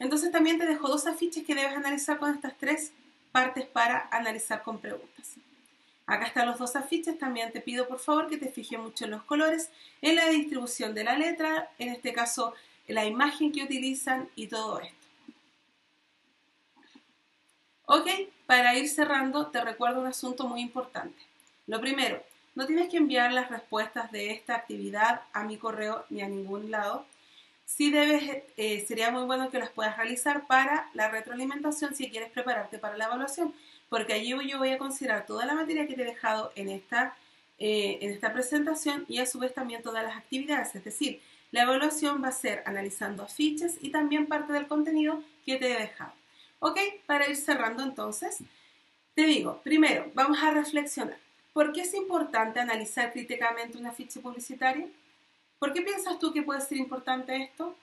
Entonces 0.00 0.32
también 0.32 0.58
te 0.58 0.66
dejo 0.66 0.88
dos 0.88 1.06
afiches 1.06 1.46
que 1.46 1.54
debes 1.54 1.76
analizar 1.76 2.18
con 2.18 2.34
estas 2.34 2.58
tres 2.58 2.92
partes 3.32 3.66
para 3.66 4.08
analizar 4.12 4.62
con 4.62 4.78
preguntas. 4.78 5.36
Acá 6.06 6.26
están 6.26 6.46
los 6.46 6.58
dos 6.58 6.76
afiches, 6.76 7.18
también 7.18 7.52
te 7.52 7.60
pido 7.60 7.88
por 7.88 7.98
favor 7.98 8.28
que 8.28 8.36
te 8.36 8.48
fijes 8.48 8.78
mucho 8.78 9.04
en 9.04 9.12
los 9.12 9.22
colores, 9.22 9.70
en 10.02 10.16
la 10.16 10.28
distribución 10.28 10.94
de 10.94 11.04
la 11.04 11.16
letra, 11.16 11.70
en 11.78 11.88
este 11.88 12.12
caso 12.12 12.54
la 12.86 13.04
imagen 13.04 13.52
que 13.52 13.64
utilizan 13.64 14.28
y 14.36 14.48
todo 14.48 14.80
esto. 14.80 14.96
Ok, 17.86 18.08
para 18.46 18.76
ir 18.76 18.88
cerrando 18.88 19.46
te 19.46 19.60
recuerdo 19.60 20.00
un 20.00 20.06
asunto 20.06 20.46
muy 20.46 20.60
importante. 20.60 21.22
Lo 21.66 21.80
primero, 21.80 22.22
no 22.54 22.66
tienes 22.66 22.88
que 22.90 22.98
enviar 22.98 23.32
las 23.32 23.50
respuestas 23.50 24.12
de 24.12 24.32
esta 24.32 24.56
actividad 24.56 25.22
a 25.32 25.44
mi 25.44 25.56
correo 25.56 26.04
ni 26.10 26.20
a 26.20 26.28
ningún 26.28 26.70
lado. 26.70 27.06
Sí 27.74 27.90
debes, 27.90 28.42
eh, 28.58 28.84
sería 28.86 29.10
muy 29.10 29.24
bueno 29.24 29.50
que 29.50 29.58
las 29.58 29.70
puedas 29.70 29.96
realizar 29.96 30.46
para 30.46 30.90
la 30.92 31.08
retroalimentación 31.08 31.94
si 31.94 32.10
quieres 32.10 32.30
prepararte 32.30 32.78
para 32.78 32.98
la 32.98 33.06
evaluación, 33.06 33.54
porque 33.88 34.12
allí 34.12 34.28
yo 34.46 34.58
voy 34.58 34.68
a 34.68 34.76
considerar 34.76 35.24
toda 35.24 35.46
la 35.46 35.54
materia 35.54 35.86
que 35.86 35.94
te 35.94 36.02
he 36.02 36.04
dejado 36.04 36.52
en 36.54 36.68
esta, 36.68 37.16
eh, 37.58 37.96
en 38.02 38.10
esta 38.10 38.30
presentación 38.34 39.06
y 39.08 39.20
a 39.20 39.26
su 39.26 39.38
vez 39.38 39.54
también 39.54 39.82
todas 39.82 40.04
las 40.04 40.18
actividades. 40.18 40.74
Es 40.74 40.84
decir, 40.84 41.22
la 41.50 41.62
evaluación 41.62 42.22
va 42.22 42.28
a 42.28 42.32
ser 42.32 42.62
analizando 42.66 43.22
afiches 43.22 43.78
y 43.80 43.88
también 43.88 44.26
parte 44.26 44.52
del 44.52 44.66
contenido 44.66 45.22
que 45.46 45.56
te 45.56 45.72
he 45.72 45.78
dejado. 45.78 46.12
Ok, 46.58 46.78
para 47.06 47.26
ir 47.26 47.36
cerrando 47.36 47.82
entonces, 47.82 48.40
te 49.14 49.22
digo, 49.22 49.62
primero, 49.64 50.10
vamos 50.12 50.42
a 50.42 50.50
reflexionar. 50.50 51.16
¿Por 51.54 51.72
qué 51.72 51.80
es 51.80 51.94
importante 51.94 52.60
analizar 52.60 53.14
críticamente 53.14 53.78
una 53.78 53.92
ficha 53.92 54.20
publicitaria? 54.20 54.88
¿Por 55.62 55.72
qué 55.72 55.82
piensas 55.82 56.18
tú 56.18 56.32
que 56.32 56.42
puede 56.42 56.60
ser 56.60 56.76
importante 56.76 57.40
esto? 57.40 57.76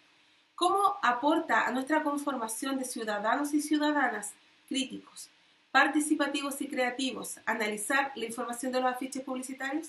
¿Cómo 0.55 0.97
aporta 1.01 1.65
a 1.65 1.71
nuestra 1.71 2.03
conformación 2.03 2.77
de 2.77 2.83
ciudadanos 2.83 3.53
y 3.53 3.61
ciudadanas 3.61 4.33
críticos, 4.67 5.29
participativos 5.71 6.59
y 6.59 6.67
creativos 6.67 7.39
analizar 7.45 8.11
la 8.15 8.25
información 8.25 8.73
de 8.73 8.81
los 8.81 8.91
afiches 8.91 9.23
publicitarios? 9.23 9.87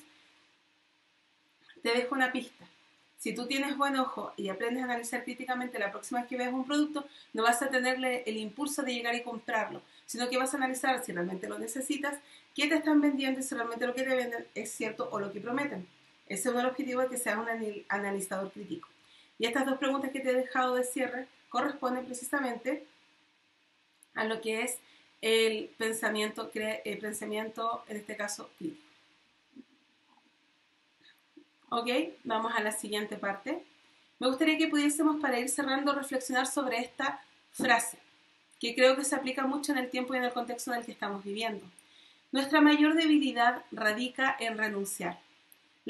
Te 1.82 1.90
dejo 1.90 2.14
una 2.14 2.30
pista. 2.30 2.64
Si 3.18 3.34
tú 3.34 3.48
tienes 3.48 3.76
buen 3.76 3.96
ojo 3.96 4.34
y 4.36 4.50
aprendes 4.50 4.82
a 4.82 4.84
analizar 4.84 5.24
críticamente 5.24 5.80
la 5.80 5.90
próxima 5.90 6.20
vez 6.20 6.28
que 6.28 6.36
veas 6.36 6.54
un 6.54 6.64
producto, 6.64 7.04
no 7.32 7.42
vas 7.42 7.60
a 7.60 7.70
tenerle 7.70 8.22
el 8.24 8.36
impulso 8.36 8.84
de 8.84 8.94
llegar 8.94 9.16
y 9.16 9.24
comprarlo, 9.24 9.82
sino 10.06 10.28
que 10.28 10.38
vas 10.38 10.54
a 10.54 10.58
analizar 10.58 11.04
si 11.04 11.10
realmente 11.10 11.48
lo 11.48 11.58
necesitas 11.58 12.20
qué 12.54 12.68
te 12.68 12.76
están 12.76 13.00
vendiendo 13.00 13.40
y 13.40 13.42
si 13.42 13.52
realmente 13.52 13.84
lo 13.84 13.94
que 13.94 14.04
te 14.04 14.14
venden 14.14 14.46
es 14.54 14.70
cierto 14.70 15.08
o 15.10 15.18
lo 15.18 15.32
que 15.32 15.40
prometen. 15.40 15.88
Es 16.30 16.46
el 16.46 16.64
objetivo 16.64 17.00
de 17.00 17.08
que 17.08 17.18
seas 17.18 17.38
un 17.38 17.48
analizador 17.88 18.52
crítico. 18.52 18.88
Y 19.36 19.46
estas 19.46 19.66
dos 19.66 19.78
preguntas 19.78 20.12
que 20.12 20.20
te 20.20 20.30
he 20.30 20.34
dejado 20.34 20.76
de 20.76 20.84
cierre 20.84 21.26
corresponden 21.48 22.06
precisamente 22.06 22.86
a 24.14 24.24
lo 24.24 24.40
que 24.40 24.62
es 24.62 24.78
el 25.22 25.70
pensamiento, 25.76 26.48
el 26.54 26.98
pensamiento 26.98 27.84
en 27.88 27.96
este 27.96 28.16
caso, 28.16 28.48
crítico. 28.58 28.86
Ok, 31.68 31.88
vamos 32.22 32.52
a 32.54 32.60
la 32.60 32.70
siguiente 32.70 33.16
parte. 33.16 33.64
Me 34.20 34.28
gustaría 34.28 34.56
que 34.56 34.68
pudiésemos, 34.68 35.20
para 35.20 35.40
ir 35.40 35.48
cerrando, 35.48 35.92
reflexionar 35.94 36.46
sobre 36.46 36.78
esta 36.78 37.24
frase, 37.50 37.98
que 38.60 38.76
creo 38.76 38.94
que 38.94 39.04
se 39.04 39.16
aplica 39.16 39.46
mucho 39.46 39.72
en 39.72 39.78
el 39.78 39.90
tiempo 39.90 40.14
y 40.14 40.18
en 40.18 40.24
el 40.24 40.32
contexto 40.32 40.72
en 40.72 40.78
el 40.78 40.84
que 40.84 40.92
estamos 40.92 41.24
viviendo. 41.24 41.64
Nuestra 42.30 42.60
mayor 42.60 42.94
debilidad 42.94 43.64
radica 43.72 44.36
en 44.38 44.56
renunciar. 44.56 45.18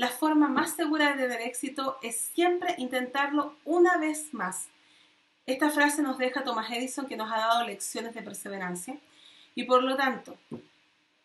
La 0.01 0.09
forma 0.09 0.49
más 0.49 0.77
segura 0.77 1.11
de 1.11 1.23
tener 1.23 1.43
éxito 1.43 1.99
es 2.01 2.17
siempre 2.19 2.75
intentarlo 2.79 3.55
una 3.67 3.99
vez 3.99 4.33
más. 4.33 4.69
Esta 5.45 5.69
frase 5.69 6.01
nos 6.01 6.17
deja 6.17 6.43
Thomas 6.43 6.71
Edison 6.71 7.07
que 7.07 7.19
nos 7.19 7.31
ha 7.31 7.37
dado 7.37 7.67
lecciones 7.67 8.15
de 8.15 8.23
perseverancia 8.23 8.97
y 9.55 9.65
por 9.65 9.83
lo 9.83 9.99
tanto, 9.99 10.39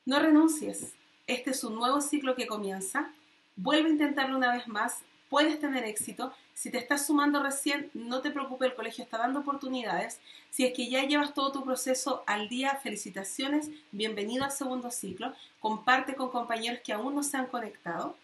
no 0.03 0.19
renuncies. 0.19 0.91
Este 1.25 1.51
es 1.51 1.63
un 1.63 1.75
nuevo 1.75 2.01
ciclo 2.01 2.35
que 2.35 2.47
comienza. 2.47 3.13
Vuelve 3.55 3.87
a 3.87 3.93
intentarlo 3.93 4.35
una 4.35 4.51
vez 4.51 4.67
más. 4.67 5.03
Puedes 5.29 5.57
tener 5.57 5.85
éxito 5.85 6.33
si 6.53 6.69
te 6.69 6.77
estás 6.77 7.05
sumando 7.05 7.41
recién, 7.41 7.89
no 7.93 8.19
te 8.19 8.31
preocupes, 8.31 8.71
el 8.71 8.75
colegio 8.75 9.05
está 9.05 9.17
dando 9.17 9.39
oportunidades. 9.39 10.19
Si 10.49 10.65
es 10.65 10.73
que 10.73 10.89
ya 10.89 11.05
llevas 11.05 11.33
todo 11.33 11.53
tu 11.53 11.63
proceso 11.63 12.23
al 12.27 12.49
día, 12.49 12.77
felicitaciones, 12.83 13.69
bienvenido 13.93 14.43
al 14.43 14.51
segundo 14.51 14.91
ciclo. 14.91 15.33
Comparte 15.61 16.15
con 16.15 16.29
compañeros 16.29 16.81
que 16.83 16.91
aún 16.91 17.15
no 17.15 17.23
se 17.23 17.37
han 17.37 17.47
conectado. 17.47 18.17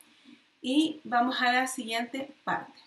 Y 0.62 1.02
vamos 1.04 1.41
a 1.41 1.52
la 1.52 1.67
siguiente 1.67 2.32
parte. 2.43 2.80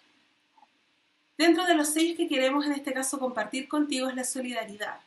Dentro 1.36 1.66
de 1.66 1.74
los 1.74 1.88
sellos 1.88 2.16
que 2.16 2.28
queremos 2.28 2.64
en 2.64 2.72
este 2.72 2.92
caso 2.92 3.18
compartir 3.18 3.68
contigo 3.68 4.08
es 4.08 4.14
la 4.14 4.22
solidaridad, 4.22 5.00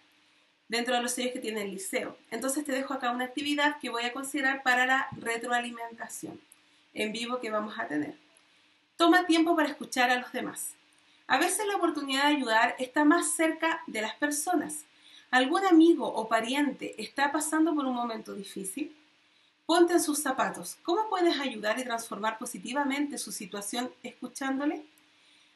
dentro 0.68 0.96
de 0.96 1.02
los 1.02 1.14
sellos 1.14 1.32
que 1.32 1.40
tiene 1.40 1.62
el 1.62 1.72
liceo. 1.72 2.18
Entonces 2.30 2.66
te 2.66 2.74
dejo 2.74 2.94
acá 2.94 3.12
una 3.12 3.26
actividad 3.26 3.80
que 3.80 3.90
voy 3.90 4.04
a 4.04 4.12
considerar 4.12 4.62
para 4.64 4.86
la 4.86 5.08
retroalimentación 5.14 6.40
en 6.94 7.14
vivo 7.14 7.40
que 7.40 7.50
vamos 7.50 7.80
a 7.80 7.88
tener. 7.88 8.16
Toma 8.98 9.26
tiempo 9.26 9.56
para 9.56 9.70
escuchar 9.70 10.10
a 10.10 10.20
los 10.20 10.32
demás. 10.34 10.74
A 11.28 11.38
veces 11.38 11.66
la 11.68 11.76
oportunidad 11.78 12.24
de 12.24 12.36
ayudar 12.36 12.76
está 12.80 13.06
más 13.06 13.32
cerca 13.32 13.82
de 13.88 14.02
las 14.02 14.16
personas. 14.16 14.84
¿Algún 15.30 15.66
amigo 15.66 16.08
o 16.08 16.28
pariente 16.28 17.02
está 17.02 17.32
pasando 17.32 17.76
por 17.76 17.86
un 17.86 17.94
momento 17.94 18.34
difícil? 18.34 18.96
Ponte 19.68 19.92
en 19.92 20.02
sus 20.02 20.20
zapatos. 20.20 20.78
¿Cómo 20.82 21.10
puedes 21.10 21.38
ayudar 21.42 21.78
y 21.78 21.84
transformar 21.84 22.38
positivamente 22.38 23.18
su 23.18 23.34
situación 23.34 23.92
escuchándole? 24.02 24.86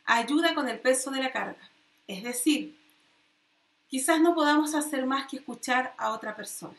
Ayuda 0.03 0.53
con 0.53 0.67
el 0.67 0.81
peso 0.81 1.11
de 1.11 1.23
la 1.23 1.31
carga. 1.31 1.69
Es 2.09 2.21
decir, 2.21 2.77
quizás 3.87 4.19
no 4.19 4.35
podamos 4.35 4.75
hacer 4.75 5.05
más 5.05 5.27
que 5.27 5.37
escuchar 5.37 5.93
a 5.97 6.11
otra 6.11 6.35
persona. 6.35 6.75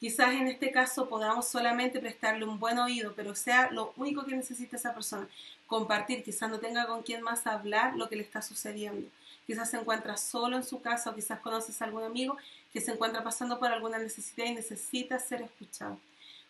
Quizás 0.00 0.32
en 0.34 0.48
este 0.48 0.72
caso 0.72 1.08
podamos 1.08 1.46
solamente 1.46 2.00
prestarle 2.00 2.44
un 2.44 2.58
buen 2.58 2.76
oído, 2.80 3.12
pero 3.14 3.36
sea 3.36 3.70
lo 3.70 3.92
único 3.96 4.24
que 4.24 4.34
necesita 4.34 4.74
esa 4.74 4.94
persona, 4.94 5.28
compartir, 5.68 6.24
quizás 6.24 6.50
no 6.50 6.58
tenga 6.58 6.88
con 6.88 7.04
quién 7.04 7.22
más 7.22 7.46
hablar 7.46 7.94
lo 7.94 8.08
que 8.08 8.16
le 8.16 8.24
está 8.24 8.42
sucediendo. 8.42 9.08
Quizás 9.46 9.70
se 9.70 9.76
encuentra 9.76 10.16
solo 10.16 10.56
en 10.56 10.64
su 10.64 10.82
casa 10.82 11.10
o 11.10 11.14
quizás 11.14 11.38
conoces 11.38 11.80
a 11.80 11.84
algún 11.84 12.02
amigo 12.02 12.36
que 12.72 12.80
se 12.80 12.90
encuentra 12.90 13.22
pasando 13.22 13.60
por 13.60 13.70
alguna 13.70 13.98
necesidad 13.98 14.46
y 14.46 14.54
necesita 14.54 15.20
ser 15.20 15.40
escuchado. 15.42 16.00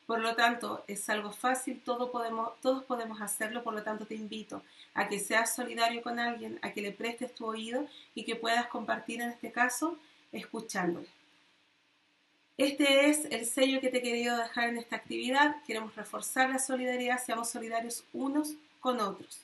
Por 0.06 0.20
lo 0.20 0.34
tanto, 0.34 0.84
es 0.86 1.08
algo 1.08 1.32
fácil, 1.32 1.80
todos 1.82 2.10
podemos, 2.10 2.60
todos 2.60 2.84
podemos 2.84 3.20
hacerlo, 3.22 3.62
por 3.62 3.74
lo 3.74 3.82
tanto 3.82 4.06
te 4.06 4.14
invito 4.14 4.62
a 4.92 5.08
que 5.08 5.18
seas 5.18 5.54
solidario 5.54 6.02
con 6.02 6.18
alguien, 6.18 6.58
a 6.62 6.72
que 6.72 6.82
le 6.82 6.92
prestes 6.92 7.34
tu 7.34 7.46
oído 7.46 7.86
y 8.14 8.24
que 8.24 8.36
puedas 8.36 8.66
compartir 8.66 9.22
en 9.22 9.30
este 9.30 9.50
caso 9.50 9.98
escuchándole. 10.30 11.08
Este 12.56 13.08
es 13.08 13.24
el 13.30 13.46
sello 13.46 13.80
que 13.80 13.88
te 13.88 13.98
he 13.98 14.02
querido 14.02 14.36
dejar 14.36 14.68
en 14.68 14.76
esta 14.76 14.96
actividad. 14.96 15.56
Queremos 15.66 15.96
reforzar 15.96 16.50
la 16.50 16.58
solidaridad, 16.58 17.22
seamos 17.22 17.50
solidarios 17.50 18.04
unos 18.12 18.54
con 18.78 19.00
otros. 19.00 19.40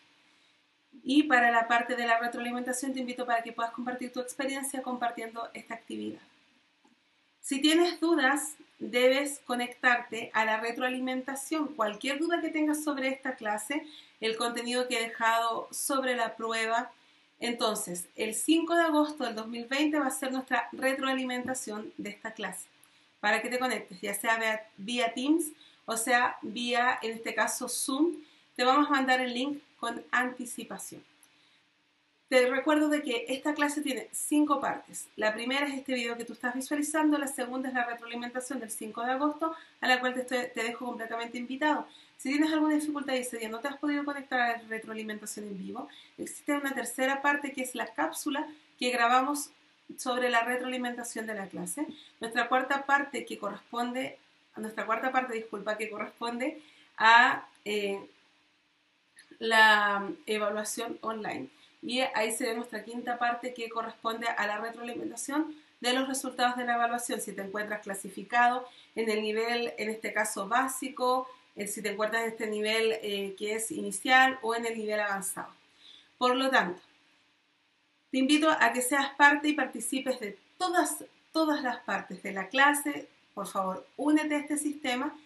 Y 1.03 1.25
para 1.25 1.51
la 1.51 1.67
parte 1.67 1.97
de 1.97 2.07
la 2.07 2.19
retroalimentación 2.19 2.93
te 2.93 3.01
invito 3.01 3.27
para 3.27 3.43
que 3.43 3.53
puedas 3.53 3.73
compartir 3.73 4.13
tu 4.13 4.21
experiencia 4.21 4.83
compartiendo 4.83 5.49
esta 5.55 5.75
actividad. 5.75 6.21
Si 7.41 7.61
tienes 7.61 7.99
dudas, 7.99 8.55
debes 8.81 9.41
conectarte 9.45 10.31
a 10.35 10.45
la 10.45 10.59
retroalimentación. 10.59 11.69
Cualquier 11.69 12.19
duda 12.19 12.41
que 12.41 12.49
tengas 12.49 12.83
sobre 12.83 13.09
esta 13.09 13.37
clase, 13.37 13.87
el 14.21 14.37
contenido 14.37 14.89
que 14.89 14.99
he 14.99 15.03
dejado 15.03 15.69
sobre 15.71 16.17
la 16.17 16.35
prueba. 16.35 16.91
Entonces, 17.39 18.09
el 18.17 18.35
5 18.35 18.75
de 18.75 18.83
agosto 18.83 19.25
del 19.25 19.37
2020 19.37 19.99
va 19.99 20.07
a 20.07 20.11
ser 20.11 20.33
nuestra 20.33 20.69
retroalimentación 20.73 21.93
de 21.97 22.11
esta 22.11 22.33
clase 22.33 22.67
para 23.21 23.41
que 23.41 23.51
te 23.51 23.59
conectes, 23.59 24.01
ya 24.01 24.15
sea 24.15 24.67
vía 24.77 25.13
Teams 25.15 25.53
o 25.91 25.97
sea 25.97 26.39
vía, 26.43 27.01
en 27.03 27.13
este 27.13 27.35
caso, 27.35 27.69
Zoom. 27.69 28.15
Te 28.55 28.65
vamos 28.65 28.87
a 28.89 28.93
mandar 28.93 29.21
el 29.21 29.35
link 29.35 29.61
con 29.81 30.05
anticipación. 30.13 31.03
Te 32.31 32.49
recuerdo 32.49 32.89
de 32.89 33.03
que 33.03 33.25
esta 33.27 33.55
clase 33.55 33.83
tiene 33.83 34.09
cinco 34.13 34.61
partes. 34.61 35.09
La 35.17 35.35
primera 35.35 35.67
es 35.67 35.75
este 35.75 35.95
video 35.95 36.17
que 36.17 36.25
tú 36.25 36.35
estás 36.35 36.55
visualizando, 36.55 37.19
la 37.19 37.27
segunda 37.27 37.69
es 37.69 37.75
la 37.75 37.85
retroalimentación 37.85 38.61
del 38.61 38.71
5 38.71 39.03
de 39.03 39.11
agosto, 39.11 39.53
a 39.81 39.89
la 39.89 39.99
cual 39.99 40.15
te, 40.15 40.53
dejo 40.55 40.87
completamente 40.87 41.39
invitado. 41.39 41.89
Si 42.19 42.31
tienes 42.31 42.53
alguna 42.53 42.77
dificultad 42.77 43.15
y 43.15 43.19
ese 43.19 43.39
día 43.39 43.49
no 43.49 43.59
te 43.59 43.67
has 43.67 43.79
podido 43.79 44.05
conectar 44.05 44.41
a 44.41 44.53
la 44.59 44.69
retroalimentación 44.69 45.49
en 45.49 45.59
vivo, 45.59 45.89
existe 46.19 46.53
una 46.53 46.73
tercera 46.73 47.21
parte 47.21 47.51
que 47.51 47.63
es 47.63 47.75
la 47.75 47.89
cápsula 47.89 48.47
que 48.79 48.91
grabamos 48.91 49.51
sobre 49.97 50.31
la 50.31 50.45
retroalimentación 50.45 51.27
de 51.27 51.35
la 51.35 51.49
clase. 51.49 51.85
Nuestra 52.21 52.49
cuarta 52.49 52.87
parte 52.87 53.25
que 53.25 53.39
corresponde, 53.39 54.21
nuestra 54.57 54.87
cuarta 54.87 55.11
parte, 55.11 55.35
disculpa, 55.35 55.77
que 55.77 55.91
corresponde 55.91 56.63
a 56.97 57.49
eh, 57.65 58.09
la 59.41 60.09
evaluación 60.27 60.97
online. 61.01 61.51
Y 61.83 62.01
ahí 62.01 62.33
se 62.33 62.45
ve 62.45 62.55
nuestra 62.55 62.85
quinta 62.85 63.19
parte 63.19 63.55
que 63.55 63.69
corresponde 63.69 64.29
a 64.29 64.47
la 64.47 64.59
retroalimentación 64.59 65.55
de 65.81 65.95
los 65.95 66.09
resultados 66.09 66.57
de 66.57 66.65
la 66.65 66.75
evaluación. 66.75 67.21
Si 67.21 67.33
te 67.33 67.43
encuentras 67.43 67.81
clasificado 67.81 68.67
en 68.95 69.09
el 69.09 69.23
nivel, 69.23 69.73
en 69.79 69.91
este 69.91 70.13
caso 70.13 70.47
básico, 70.47 71.27
eh, 71.57 71.67
si 71.67 71.83
te 71.83 71.91
encuentras 71.91 72.23
en 72.23 72.29
este 72.31 72.47
nivel 72.47 72.93
eh, 73.03 73.35
que 73.39 73.55
es 73.55 73.71
inicial 73.71 74.39
o 74.43 74.55
en 74.55 74.67
el 74.67 74.77
nivel 74.77 75.01
avanzado. 75.01 75.53
Por 76.19 76.37
lo 76.37 76.51
tanto, 76.51 76.81
te 78.11 78.19
invito 78.19 78.51
a 78.51 78.73
que 78.73 78.83
seas 78.83 79.15
parte 79.15 79.49
y 79.49 79.55
participes 79.55 80.21
de 80.21 80.39
todas, 80.59 81.05
todas 81.33 81.63
las 81.63 81.79
partes 81.79 82.23
de 82.23 82.33
la 82.33 82.49
clase. 82.49 83.09
Por 83.35 83.47
favor, 83.47 83.87
únete 83.97 84.35
a 84.35 84.39
este 84.39 84.59
sistema 84.59 85.17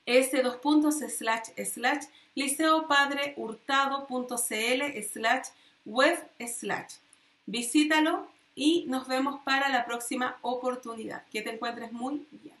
s 0.05 0.41
dos 0.41 0.57
puntos 0.57 0.99
slash 0.99 1.49
slash 1.65 2.05
liceopadrehurtado.cl 2.35 5.03
slash 5.11 5.47
web 5.85 6.17
slash. 6.45 6.95
Visítalo 7.45 8.27
y 8.55 8.85
nos 8.87 9.07
vemos 9.07 9.39
para 9.43 9.69
la 9.69 9.85
próxima 9.85 10.37
oportunidad. 10.41 11.25
Que 11.27 11.41
te 11.41 11.53
encuentres 11.53 11.91
muy 11.91 12.25
bien. 12.31 12.54